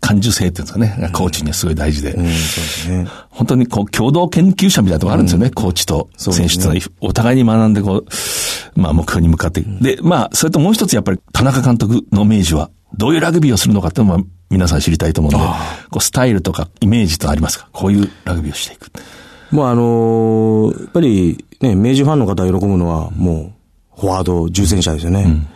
[0.00, 2.12] 感受性っていうんですかね、コーチにはすごい大事で。
[2.12, 3.06] うん、そうですね。
[3.28, 8.04] 本当にこう共同研究者みたいなところあるんですよね、うん、コーチと選手と、ね、お互いに学んでこ
[8.76, 9.82] う、まあ目標に向かっていく。
[9.82, 15.44] で、まあ、それともう一つやっぱり田中監督の明治は、どういうラグビーをするのかっていうのも皆さん知りたいと思うので、
[15.90, 18.92] こうスタイルとかイメージとありますかこういうラグビーをしていく。
[19.50, 23.52] もうあのー、やっぱりね、明治ファンの方が喜ぶのは、もう、
[23.96, 25.24] フォワード、重戦車ですよね。
[25.26, 25.46] うん、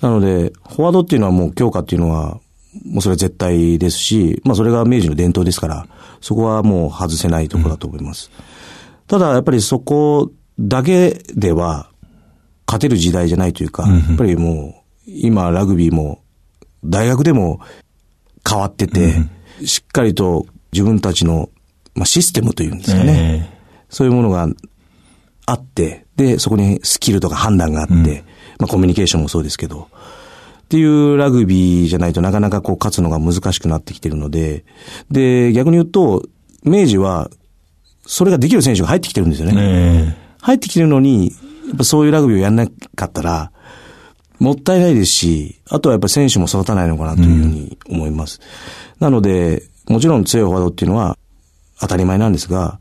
[0.00, 2.40] なので、フォワードっていうのはもう強化っていうのは、
[2.84, 5.86] もうそれは絶対ですし、まあそれが明治の伝統ですから、
[6.20, 8.30] そこはもう外せないところだと思います。
[8.36, 8.44] うん、
[9.06, 11.90] ただ、やっぱりそこだけでは、
[12.66, 16.22] 勝てる時代じゃないというか、うん、やっぱりもう、今ラグビーも、
[16.84, 17.60] 大学でも
[18.48, 19.14] 変わってて、
[19.64, 21.48] しっかりと自分たちの
[21.96, 23.48] まあ、システムというんですかね。
[23.50, 24.46] えー、そういうものが
[25.46, 28.12] あって、で、そこにスキルとか判断があって、うん、ま
[28.62, 29.88] あ、コミュニケーションもそうですけど、
[30.66, 34.64] っていうラグビーじゃないとなかなかこう勝つのが難しくなってきてるので、
[35.10, 36.24] で、逆に言うと、
[36.64, 37.30] 明治は、
[38.06, 39.54] それができる選手が入ってきてるんですよね。
[39.54, 41.32] ね入ってきてるのに、
[41.68, 43.52] やっぱそういうラグビーをやんなかったら、
[44.38, 48.40] もったいないですし、あとはやっぱ選手も育たないのかなというふうに思います。
[49.00, 51.16] うん、なので、もちろん強いフォワードっていうのは、
[51.80, 52.80] 当たり前なんですが、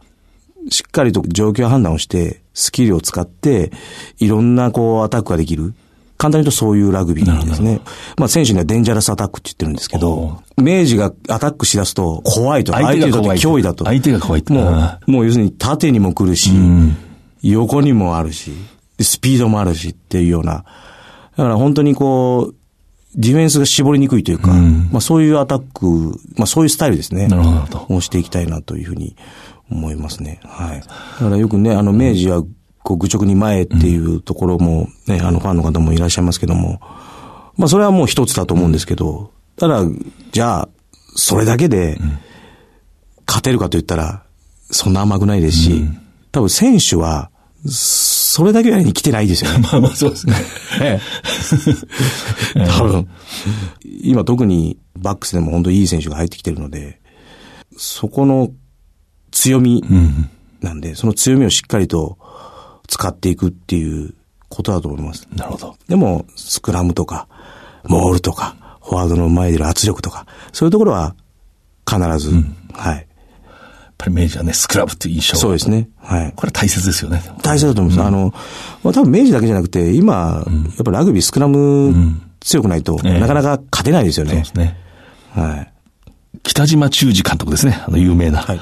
[0.70, 3.72] しっかりと状況判断をして、スキルを使って、
[4.20, 5.74] いろんなこうアタックができる。
[6.18, 7.82] 簡単に言うとそういうラグビーですね。
[8.18, 12.72] まあ選手にはデンジャラスアタックって言ってるんですけど、明治がアタックしだすと怖いと。
[12.72, 13.38] 相手が怖い。
[13.38, 13.84] 脅威だと。
[13.84, 16.52] 相手が怖いもう、もう要するに縦にも来るし、
[17.42, 18.54] 横にもあるし、
[19.02, 20.64] スピードもあるしっていうような。
[21.36, 22.56] だから本当にこう、
[23.16, 27.28] ディフェンスが絞りにくいというか、うん、まあそういうアタック、まあそういうスタイルですね。
[27.28, 27.96] なるほど。
[27.96, 29.16] をしていきたいなというふうに
[29.70, 30.40] 思いますね。
[30.44, 30.80] はい。
[30.80, 32.44] だからよくね、あの明治は
[32.84, 36.80] こう愚直に前っていうところもね、あのファンの方もいらっしゃいますけども、
[37.58, 39.82] まあそれはもう一つだと思うんですけど、ただ、
[40.32, 40.70] じゃあ、
[41.16, 41.98] それだけで、
[43.26, 44.24] 勝てるかと言ったら、
[44.70, 45.86] そんな甘くないですし、
[46.32, 47.32] 多分選手は、
[47.68, 49.60] それだけやりに来てないですよね。
[49.72, 50.36] まあまあそうですね。
[50.82, 51.02] え
[52.56, 52.68] え。
[52.78, 53.08] 多分。
[54.04, 57.00] 今特にバックスでも本当にいい選手が入ってきてるので、
[57.78, 58.52] そこの
[59.36, 59.84] 強み
[60.62, 62.18] なんで、うん、その強みをしっかりと
[62.88, 64.14] 使っていくっていう
[64.50, 65.28] ことだと思います。
[65.36, 65.76] なるほど。
[65.88, 67.28] でも、スクラムとか、
[67.84, 71.16] モールとか、フォワードの前での圧力とか、そういうところは
[71.88, 73.08] 必ず、うん、はい。
[73.98, 75.38] ぱり明治はね、スクラブっていう印象。
[75.38, 75.90] そうですね。
[76.00, 76.34] はい。
[76.36, 77.22] これ大切ですよね。
[77.42, 78.02] 大切だと思います。
[78.02, 78.34] うん、あの、
[78.84, 84.32] まあ、多分明治だけじゃなくて、今、うん、やっぱラグビースクラム強くないと、なかなか勝てないですよね。
[84.32, 84.78] そうですね。
[85.32, 85.74] はい。
[86.44, 87.84] 北島忠二監督ですね。
[87.88, 88.40] あの、有名な。
[88.40, 88.60] はい。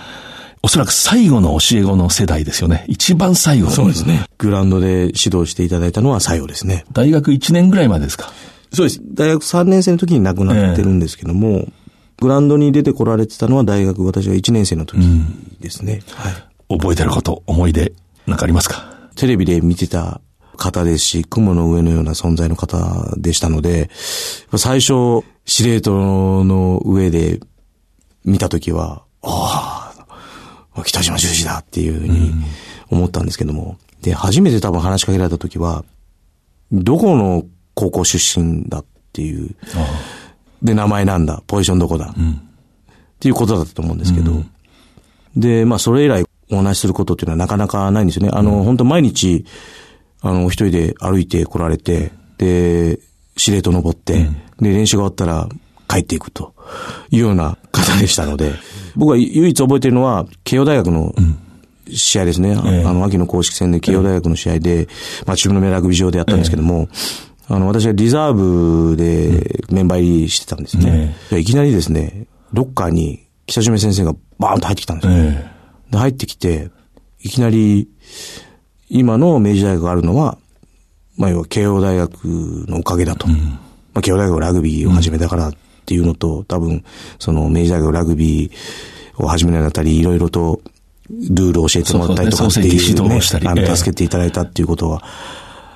[0.66, 2.86] おそらく最後の教え子の世代ですよね。
[2.88, 3.70] 一番最後。
[3.70, 4.26] そうですね。
[4.38, 6.86] グラウンドで指導していただいたのは最後ですね。
[6.94, 8.32] 大学1年ぐらいまでですか？
[8.72, 9.02] そうです。
[9.04, 11.72] 大学3年生の時に亡くなってるんですけども、えー
[12.22, 15.02] グラウンドに出てこられてたのは大学、私が1年生の時
[15.60, 16.02] ですね。
[16.14, 16.78] はい。
[16.80, 17.92] 覚えてること、思い出、
[18.28, 18.86] なんかありますか？
[19.16, 20.22] テレビで見てた
[20.56, 23.90] 方ですし、雲の上のような存在の方でしたので、
[24.56, 27.42] 最初、司令塔の上で
[28.24, 29.83] 見たときは、ああ、
[30.84, 32.34] 北島十字だっていうふうに
[32.90, 35.86] 思ったんですけども、で、初めて多分話しかけられたときは、
[36.72, 37.44] どこの
[37.76, 39.56] 高校出身だっていう、
[40.62, 42.14] で、名前なんだ、ポジションどこだ、っ
[43.20, 44.44] ていうことだったと思うんですけど、
[45.36, 48.30] で、まあ、それ以来お話しすることっていうのはなかなかないんですよね。
[48.34, 49.46] あの、本当毎日、
[50.22, 53.00] あの、一人で歩いて来られて、で、
[53.38, 55.50] 司令塔登って、で、練習が終わったら
[55.88, 56.54] 帰っていくと
[57.12, 58.54] いうような方でしたので、
[58.96, 61.14] 僕は唯一覚えてるのは、慶応大学の
[61.90, 62.54] 試合ですね。
[62.54, 62.62] あ
[62.94, 64.88] の、秋の公式戦で慶応大学の試合で、
[65.26, 66.88] まあ、チームのメラグビ場でやったんですけども、
[67.48, 71.16] あの、私はリザーブでメンバー入りしてたんですね。
[71.32, 75.14] いきなりですね、ロッカーに北島先生がバーンと入ってきたんですよ。
[75.92, 76.70] で、入ってきて、
[77.22, 77.90] いきなり、
[78.90, 80.38] 今の明治大学があるのは、
[81.18, 82.26] まあ、要は慶応大学
[82.68, 83.28] のおかげだと。
[83.28, 83.60] うん、ま
[83.96, 86.84] あ、慶応大学ラグビーを始めたからっていうのと、多分、
[87.20, 90.62] その明治大学ラグビーを始めるにあたり、いろいろと
[91.10, 95.04] ルールを教えてもらったりとかっていうね、あの、助けていただいたっていうことは、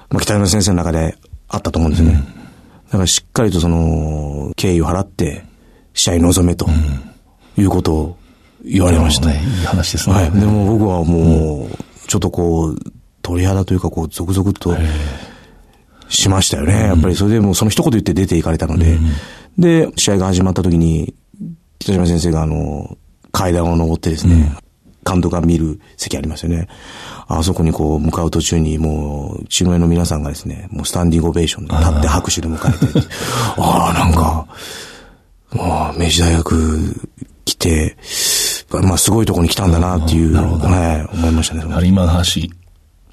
[0.09, 1.17] まあ、北山先生の中で
[1.49, 2.15] あったと思うんですよね。
[2.15, 5.43] うん、だからしっかりとその、敬意を払って、
[5.93, 6.67] 試合に臨めと、
[7.57, 8.17] いうことを
[8.63, 9.27] 言われました。
[9.27, 10.15] ね、いい話ですね。
[10.15, 10.31] はい。
[10.31, 12.77] でも僕はもう、ちょっとこう、
[13.21, 14.75] 鳥肌というか、こう、続々と、
[16.09, 16.73] しましたよね。
[16.73, 18.97] やっぱりそれでもその一言言って出て行かれたので、
[19.57, 21.13] で、試合が始まった時に、
[21.79, 22.97] 北島先生があの、
[23.31, 24.55] 階段を登ってですね、
[25.05, 26.67] 監督が見る席ありますよね。
[27.27, 33.07] あそこにこう、向かう途中にもう、血の絵の皆さんがですね、もうスタンディングオベーションで立って拍手で迎えて、
[33.57, 34.47] ああ、なんか、
[35.51, 37.09] もう、明治大学
[37.45, 37.97] 来て、
[38.69, 41.63] まあ、すごいとこに来たんだなっていう、はい、思いましたね。
[41.87, 42.51] 今の話、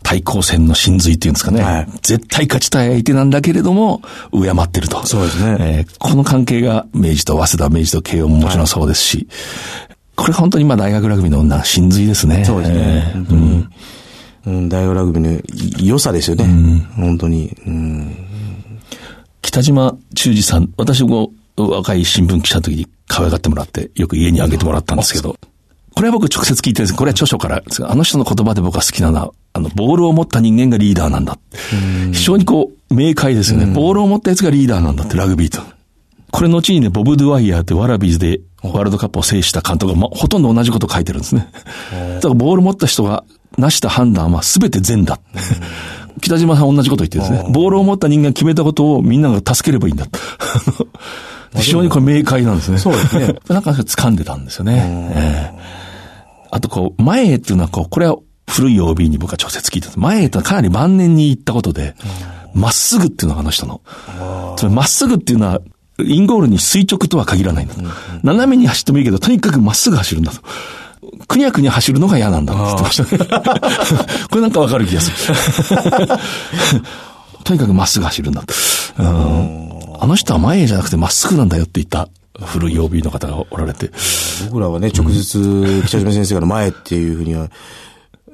[0.04, 1.62] 対抗戦の真髄っていうんですかね。
[1.62, 5.04] はい、絶対勝ちたい相手なんだけれども、敬ってると。
[5.04, 5.56] そうですね。
[5.58, 9.26] えー、この関係が明治と早稲田、明治と慶応ももちろんそうですし、
[9.88, 12.44] はい、これ本当にまあ大学ラグビーの女真髄ですね。
[12.44, 13.12] そうですね。
[13.16, 13.68] えー。
[14.46, 16.44] うん、大学ラグビーの良さですよね。
[16.44, 17.56] うん、本当に。
[17.66, 18.14] うん、
[19.40, 25.38] 北島忠二さん、私も若い新聞記者の時に可愛がってもらって、よく家にあげてもらったんですけど、
[25.94, 31.38] これは僕直接聞いてるんですこれは著書からですが、あの人の言葉で僕は好きなのは、あの、ボールを持った人間がリーダーなんだ。
[32.12, 33.66] 非常にこう、明快ですよね。
[33.72, 35.62] ボールを持ったやつがリーダーなんだって、ラグビーと。
[36.32, 41.48] これ後にね、ボブ・ドゥワイヤーってワラビーズでワールドカップを制した監督が、ま、ほとんど同じこと書いてるんですね。
[42.16, 43.22] だからボール持った人が
[43.56, 45.20] 成した判断は全て善だ。
[46.20, 47.52] 北島さん同じこと言ってるんですね。
[47.52, 50.06] ボールを持った人間が決めたことをみんなが助ければいいんだ。
[51.54, 52.78] 非常にこれ明快なんですね。
[52.78, 53.36] そうですね。
[53.48, 55.12] なんか掴んでたんですよね。
[55.14, 58.16] えー、あとこう、前へっていうのはこう、これは
[58.48, 59.90] 古い OB に僕は直接聞いた。
[59.96, 61.94] 前へってのはかなり晩年に言ったことで、
[62.54, 63.80] まっすぐっていうのがあの人の。
[64.56, 65.60] つまりまっすぐっていうのは、
[65.98, 67.74] インゴールに垂直とは限らないんだ。
[68.22, 70.40] 斜めに走ってもいいけど、とにかくまっすぐ走るんだと。
[71.28, 73.04] くにゃくにゃ走るのが嫌なんだって言ってました。
[74.28, 75.36] これなんかわかる気がする。
[77.44, 78.54] とにかくまっすぐ走るんだと。
[78.96, 82.08] あの人は前じゃなくてまっすぐなんだよって言った
[82.40, 83.90] 古い OB の方がおられて。
[84.50, 87.48] 僕らはね、直接、北島先生から前っていうふうには、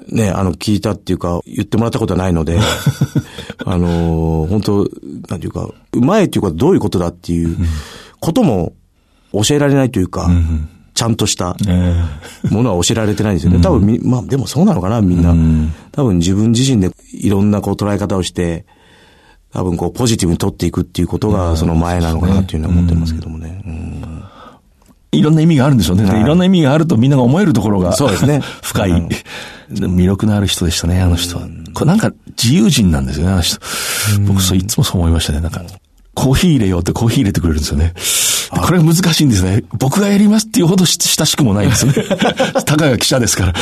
[0.08, 2.58] ね、あの、聞いたっていうか、言ってもらったことはないので、
[3.64, 4.90] あの、本当
[5.28, 7.56] なんていうか、前っていうかどういうことだっていう
[8.18, 8.72] ことも
[9.32, 10.30] 教えられないというか、
[10.94, 11.56] ちゃんとした
[12.50, 13.60] ものは教えられてないんですよね。
[13.60, 15.34] 多分まあでもそうなのかな、みんな。
[15.92, 18.66] 多分自分自身でいろんなこう捉え方をして、
[19.52, 23.62] 多分こうポジティブに取っていくっていうことがその前なのかなっていうのは思ってますけどもね。
[25.12, 26.04] いろんな意味があるんでしょうね。
[26.04, 27.92] はい、いろんな意味があるとみんなが思えるところが。
[27.92, 28.42] そうですね。
[28.62, 29.08] 深い。
[29.70, 31.46] 魅力のある人でしたね、あの人は。
[31.74, 33.58] これなんか自由人なんですよね、あの人。
[34.26, 35.62] 僕そういつもそう思いましたね、なんか。
[36.14, 37.94] コーヒー入れようってコーヒー入れてくれるんですよね。
[38.50, 39.62] これ難しいんですね。
[39.78, 41.92] 僕がやりますっていうほど親しくもないんですね。
[42.66, 43.54] たかが記者ですから。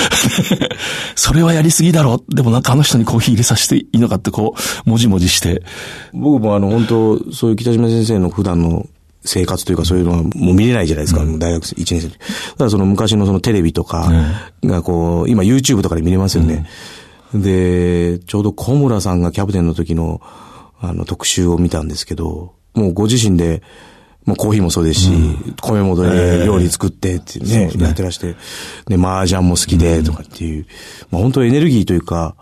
[1.14, 2.34] それはやりすぎだろう。
[2.34, 4.54] でもなんかあの人にコーヒー入れさせていいのかってこ
[4.86, 5.62] う、もじもじして。
[6.14, 8.86] 僕もあの本当、そういう北島先生の普段の
[9.28, 12.08] 生活というかそういうのはもう見れないじゃないですか、うん、大学1年生。
[12.08, 14.10] だからその昔のそのテレビとか
[14.64, 16.66] がこう、今 YouTube とかで見れますよね。
[17.34, 20.20] うん、で、ちょうど小村さんがキャプテンの時の
[20.80, 23.62] あの特集を見たんですけど、もうご自身で、
[24.24, 27.72] もうコーヒーもそうですし、うん、米もで料理作ってってね、ね。
[27.78, 28.36] やってらして、
[28.86, 30.66] で、麻雀も好きでとかっていう、
[31.10, 32.36] まあ本当エネルギーというか、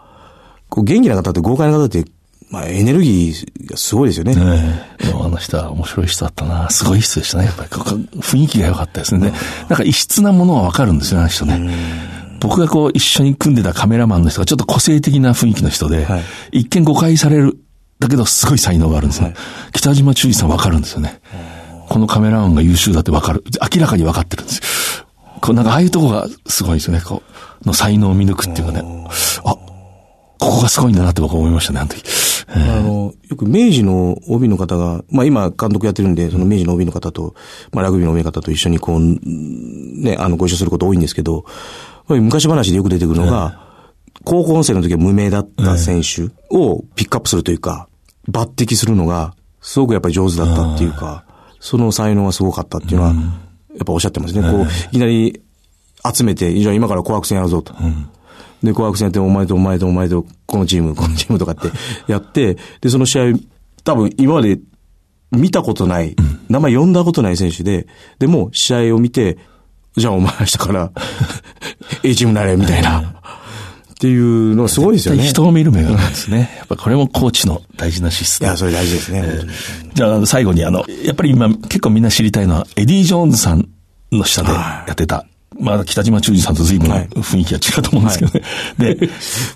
[0.69, 2.05] こう元気な方って豪快な方って
[2.49, 4.35] まあ、エネルギーがすごいですよね。
[4.35, 6.71] ねあの人は面白い人だったな。
[6.71, 7.47] すごい人でしたね。
[7.47, 9.33] やっぱり雰囲気が良かったですね。
[9.69, 12.07] なんか異質なものはわかるんですよね、あの人ね。
[12.41, 16.23] 僕がこう一緒に組んでたカメラマンの人がちょっと個性的な雰囲気の人で、はい
[16.53, 17.59] 一見誤解される。
[17.99, 19.35] だけどすごい才能があるんですね。
[19.73, 21.21] 北島忠二さんわかるんですよね。
[21.89, 23.43] このカメラマンが優秀だってわかる。
[23.75, 25.07] 明らかにわかってるんですよ。
[25.41, 27.01] こうなんかああいうとこがすごいですよね。
[27.01, 27.23] こ
[27.65, 28.83] う、の才能を見抜くっていうかね。
[29.45, 29.57] あ、
[30.39, 32.03] ここがすごいんだなって僕は思いましたね、あの時。
[32.49, 37.35] えーあの、よく明治の OB の方が、まあ今監督やってるんで、その明治の OB の方と、
[37.73, 41.45] まあラグビーの OB の方と一緒にこう、ね、あの、ご一緒すること多いんですけど、
[42.09, 43.61] 昔話でよく出てくるのが、
[44.25, 47.89] 高校生の時は無名だった選手をピックアップするというか、
[48.31, 51.25] 抜擢するのが、すごくやっぱり上手だったっていうか、
[51.61, 53.15] その才能がすごかったっていうのは、や
[53.83, 54.43] っぱおっしゃってますね。
[54.43, 55.41] こう、いきなり
[56.15, 57.75] 集めて、じゃあ今から紅白戦やるぞと。
[58.67, 61.71] で、紅白戦やって、お前とお前とお前と、このチーム、このチームとかって
[62.11, 63.33] やって、で、その試合、
[63.85, 64.59] 多分今まで
[65.33, 66.15] 見たことない、
[66.49, 67.87] 名前呼んだことない選手で、
[68.19, 69.39] でも試合を見て、
[69.97, 70.93] じゃあお前明日から、
[72.05, 73.15] A チームになれ、みたいな。
[73.97, 75.23] っていうのはすごいですよね。
[75.23, 76.51] 人を見る目がないですね。
[76.59, 79.23] やっぱこれもコーチの大事な資質いや、それ大事ですね。
[79.23, 79.51] 本当に
[79.95, 83.71] じゃあ最後にあの、やっぱり今結構みんな知りたいのは、エディ・ジョーンズさん
[84.13, 85.27] の下でやってた。
[85.61, 87.09] まあ、北島忠治さんと随分はい。
[87.09, 88.43] 雰囲気が違うと思うんですけどね。
[88.95, 89.09] で、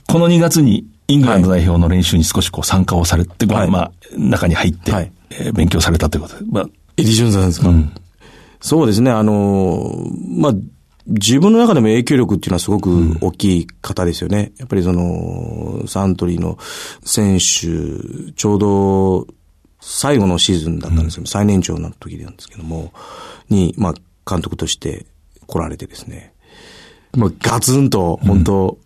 [0.07, 3.71] この2月にイングランド代表の練習に少しこう参加をされて、はい。
[3.71, 5.13] まあ、中に入って、はい。
[5.31, 6.45] えー勉強されたということで。
[6.51, 6.65] まあ、
[6.97, 7.71] エディ・ジョーンズさんですか、
[8.61, 10.55] そうですね、あの、まあ、
[11.07, 14.53] 自分の中でも影響力っていうのはすごく大きい方ですよね。
[14.59, 16.59] やっぱりその、サントリーの
[17.05, 19.27] 選手、ちょうど
[19.81, 22.93] 最後のシーズンだったんですけど、最年長の時なんですけども、
[23.49, 23.95] に、まあ、
[24.31, 25.07] 監督として
[25.51, 26.33] 来られてですね、
[27.17, 28.79] まあ、ガツンと、本当、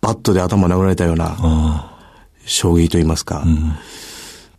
[0.00, 1.96] バットで頭殴られたような、
[2.44, 3.44] 衝撃と言いますか、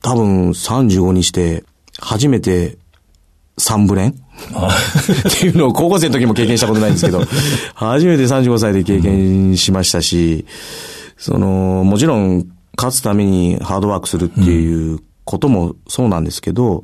[0.02, 1.64] 多分35にして、
[2.00, 2.78] 初めて
[3.60, 4.14] 3ブレンっ
[5.40, 7.22] ていうのを高校生の時も経験したことないんですけど、
[7.76, 10.46] 初めて35歳で経験しましたし、
[11.18, 16.84] その、もちろん勝つためにハードワークするっていうこともそうなんですけど、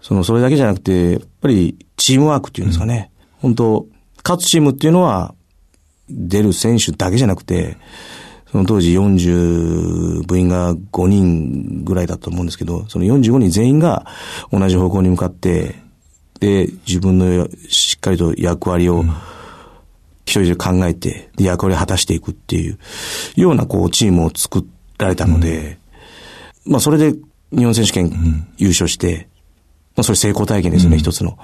[0.00, 3.10] その、それだけじゃなくて、やっぱりチームワークっていうんですかね。
[3.40, 3.86] 本当
[4.24, 5.34] 勝つチームっていうのは、
[6.08, 7.76] 出る選手だけじゃなくて、
[8.50, 14.06] その当時40部員が5人ぐらいだと思うんですけど、その45人全員が
[14.52, 15.74] 同じ方向に向かって、
[16.40, 19.04] で、自分のしっかりと役割を
[20.26, 22.78] 一人で考えて、で、役割を果たしていくっていう
[23.36, 24.64] ようなこうチームを作
[24.98, 25.78] られたので、
[26.64, 27.18] まあそれで
[27.50, 29.28] 日本選手権優勝して、
[29.96, 31.38] まあそれ成功体験ですよね、一つの。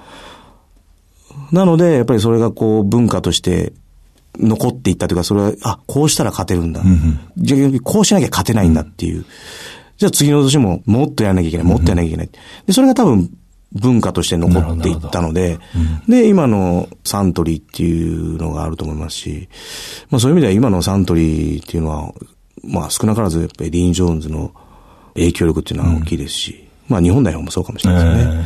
[1.53, 3.73] なので、やっぱりそれがこう文化として
[4.39, 6.83] 残っていったというか、それは、あ、こうしたら勝てるんだ。
[7.37, 9.25] じゃあ、こうしなきゃ勝てないんだっていう。
[9.99, 12.31] じゃあ次の年ももっとやらなきゃいけない、もっとやらなきゃいけない。
[12.67, 13.31] で、それが多分
[13.75, 15.59] 文化として残っていったので、
[16.09, 19.49] で、今のサントリーっていうのがあると思いますし、
[20.11, 22.13] まあそういう意味では今のサントリーっていうのは、
[22.65, 24.53] まあ少なからずやっぱりリーン・ジョーンズの
[25.15, 28.45] 影響力っていうのは大きいですし、まあ日本代表もそうかもしれないですね。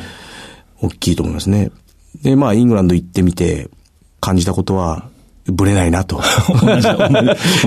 [0.83, 1.71] 大きいと思いますね。
[2.23, 3.69] で、まあ、イングランド行ってみて、
[4.21, 5.09] 感じたことは、
[5.47, 6.21] ぶれないなと。
[6.61, 6.89] 同じ、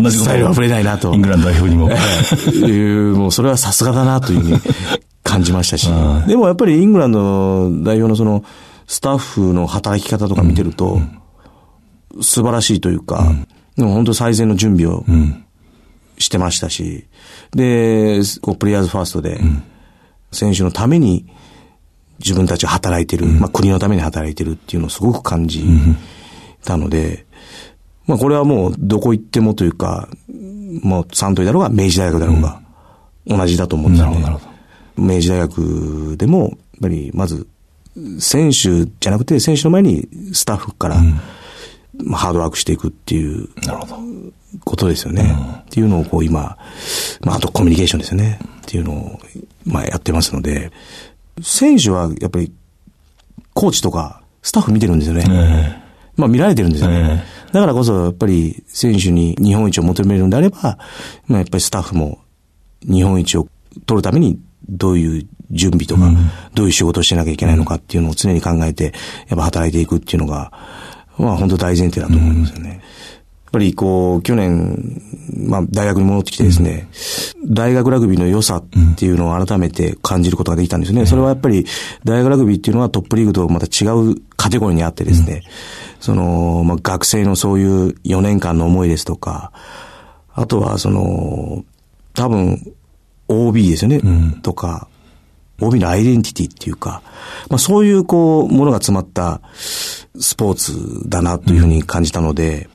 [0.01, 1.13] 同じスタイルはぶれないなと。
[1.13, 1.89] イングランド代表にも。
[1.89, 4.59] いう、もうそれはさすがだなというふうに
[5.23, 5.87] 感じましたし。
[6.27, 8.43] でもやっぱりイングランドの代表のその、
[8.87, 10.99] スタッフの働き方とか見てると、
[12.21, 13.31] 素晴らしいというか、
[13.77, 15.05] でも本当最善の準備を
[16.17, 17.05] してましたし、
[17.55, 19.39] で、こうプレイヤーズファーストで、
[20.31, 21.27] 選手のために
[22.19, 25.65] 自分たちが働いてる、まあ国のために働いてるっていうのをすごく感じ
[26.63, 27.25] たので、
[28.05, 30.09] まあこれはもうどこ行ってもというか、
[30.83, 32.61] もうサントリーだろうが明治大学だろうが、
[33.25, 34.27] 同じだと思ってたんで、
[34.97, 37.47] 明治大学でも、やっぱりまず、
[38.19, 41.01] 選手じゃなくて選手の前にスタッフから、
[42.03, 43.97] まあハードワークしていくっていうなるほど。
[44.65, 45.35] ことですよね。
[45.61, 46.57] っていうのをこう今、
[47.21, 48.39] まああとコミュニケーションですよね。
[48.61, 49.19] っていうのを、
[49.65, 50.71] まあやってますので、
[51.43, 52.53] 選手はやっぱり、
[53.53, 55.25] コーチとかスタッフ見てるんですよね。
[55.27, 57.23] えまあ見られてるんですよね。
[57.25, 60.77] えだからこそ、やっぱり選手に日本一を求めるんであれば、
[61.27, 62.19] まあやっぱりスタッフも
[62.83, 63.47] 日本一を
[63.85, 66.11] 取るためにどういう準備とか、
[66.53, 68.93] どういう仕事をしなきゃいけないのかっていうのを常に考えて、
[69.27, 70.51] やっぱ働いていくっていうのが、
[71.17, 72.69] まあ本当大前提だと思いますよね。
[72.69, 72.81] やっ
[73.51, 75.01] ぱりこう、去年、
[75.37, 76.89] まあ大学に戻ってきてですね、
[77.45, 81.05] 大学ラグビーの良さっていうのを改めて感じることができたんですね。
[81.05, 81.65] それはやっぱり
[82.03, 85.43] 大学ラグビーっていうのはトップリーグとまた違うカテゴリーにあってですね、
[85.99, 89.51] その、まあ学生のそういう4年間の思いですとか、
[90.33, 91.63] あとはその、
[92.13, 92.73] 多分
[93.27, 94.01] OB ですよね、
[94.41, 94.87] とか、
[95.61, 97.01] OB のアイデンティティっていうか、
[97.49, 102.69] まあそういうこう、ものが詰まったスポーツだなというふうに感じたので、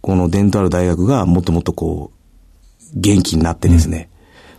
[0.00, 4.08] この伝統ある大学がもっともっとこう、元気になってですね、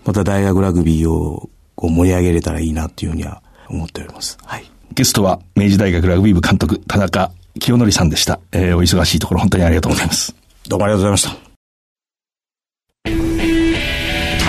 [0.05, 4.37] また大学ラグビーをこう盛り上げれたらいいなっていうふうには思っております。
[4.45, 4.69] はい。
[4.93, 8.39] ゲストは明治大学ラグビー部監督、田中清則さんでした。
[8.51, 10.35] えーお忙しいところ本当にありがとうございます。
[10.67, 11.49] どうもありがとうございました。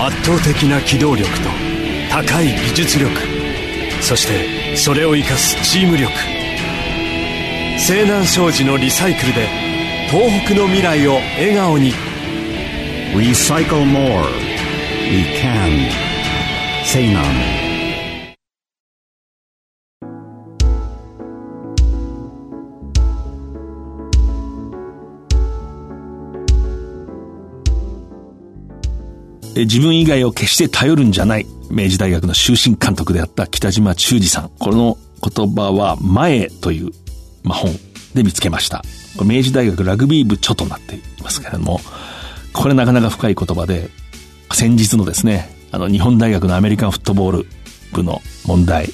[0.06, 1.48] 圧倒的な機動力と
[2.10, 3.12] 高い技術力
[4.00, 6.10] そしてそれを生かすチーム力
[7.78, 9.69] 西南商事のリサイクルで
[10.10, 11.92] 東北の未来を笑顔に
[13.14, 14.24] Recycle more.
[15.08, 15.88] We can.
[16.84, 17.22] Say none.
[29.54, 34.50] えー自分以外を決して頼るんじゃない明治大学の終身監督であった北島忠二さん。
[34.58, 36.90] この言葉は前という、
[37.44, 37.70] まあ、本
[38.14, 38.82] で見つけました。
[39.22, 41.80] 明治大学ラグビー部著となっていますけれども、
[42.52, 43.90] これなかなか深い言葉で、
[44.52, 47.46] 先日のですね、あの日本大学のアメリカンフットボール
[47.92, 48.90] 部の問題、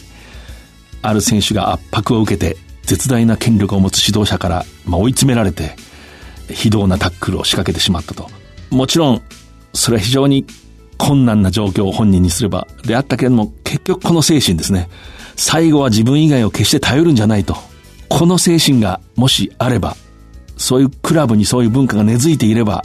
[1.02, 5.76] ある選手が圧迫を受けて、絶大な権力を持つ指導者から、まあ、追い詰められて、
[6.48, 8.30] 非道なタックルを仕掛けてしまったと。
[8.70, 9.22] もちろん、
[9.72, 10.46] それは非常に
[10.96, 14.88] 困難な状況を本人にすればであったけれども、結局この精神ですね。
[15.36, 17.56] 最後は自分以外を決して頼るんじゃないと。
[18.08, 19.96] この精神がもしあれば、
[20.56, 22.84] そういうクラブにそういう文化が根付いていれば、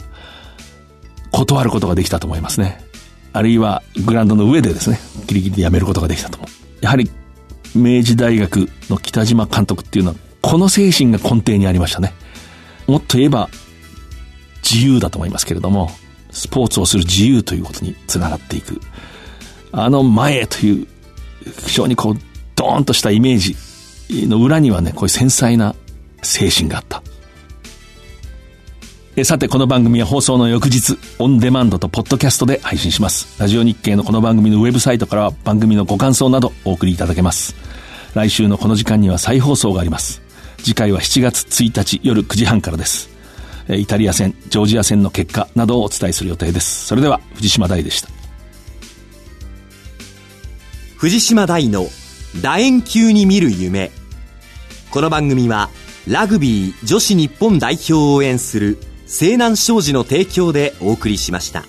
[1.30, 2.84] 断ることができたと思いますね。
[3.32, 6.84] あるいはグランドの上でですね、ギリギリでやめることができたと思う。
[6.84, 7.10] やはり
[7.74, 12.12] 明治大学の北島監督っていうのは、この精神が根底にありましたね。
[12.86, 13.48] もっと言えば、
[14.62, 15.90] 自由だと思いますけれども、
[16.30, 18.80] スポーツをする自由ということにつながっていく。
[19.72, 20.86] あの前という、
[21.66, 22.18] 非常にこう、
[22.54, 23.56] ドーンとしたイメージ
[24.28, 25.74] の裏にはね、こういう繊細な
[26.22, 27.02] 精神があった。
[29.14, 33.38] えさて、この番組は放送の翌日、オンデマンドとポッドキャストで配信します。
[33.38, 37.54] ラジオ日経のこの番組のウェブサイトからは番組のご感想などお送りいただけます。
[38.14, 40.22] 来週のこの時間には再放送があります。
[40.56, 43.10] 次回は7月1日夜9時半からです。
[43.68, 46.86] イタリア戦、ジョージア戦の結果などをお伝えする予定です。
[46.86, 48.08] それでは、藤島大でした。
[50.96, 51.86] 藤島大の
[52.40, 53.90] 楕円球に見る夢
[54.90, 55.68] この番組は
[56.08, 58.78] ラグビー女子日本代表を応援する
[59.12, 61.66] 西南商事の提供でお送りしました。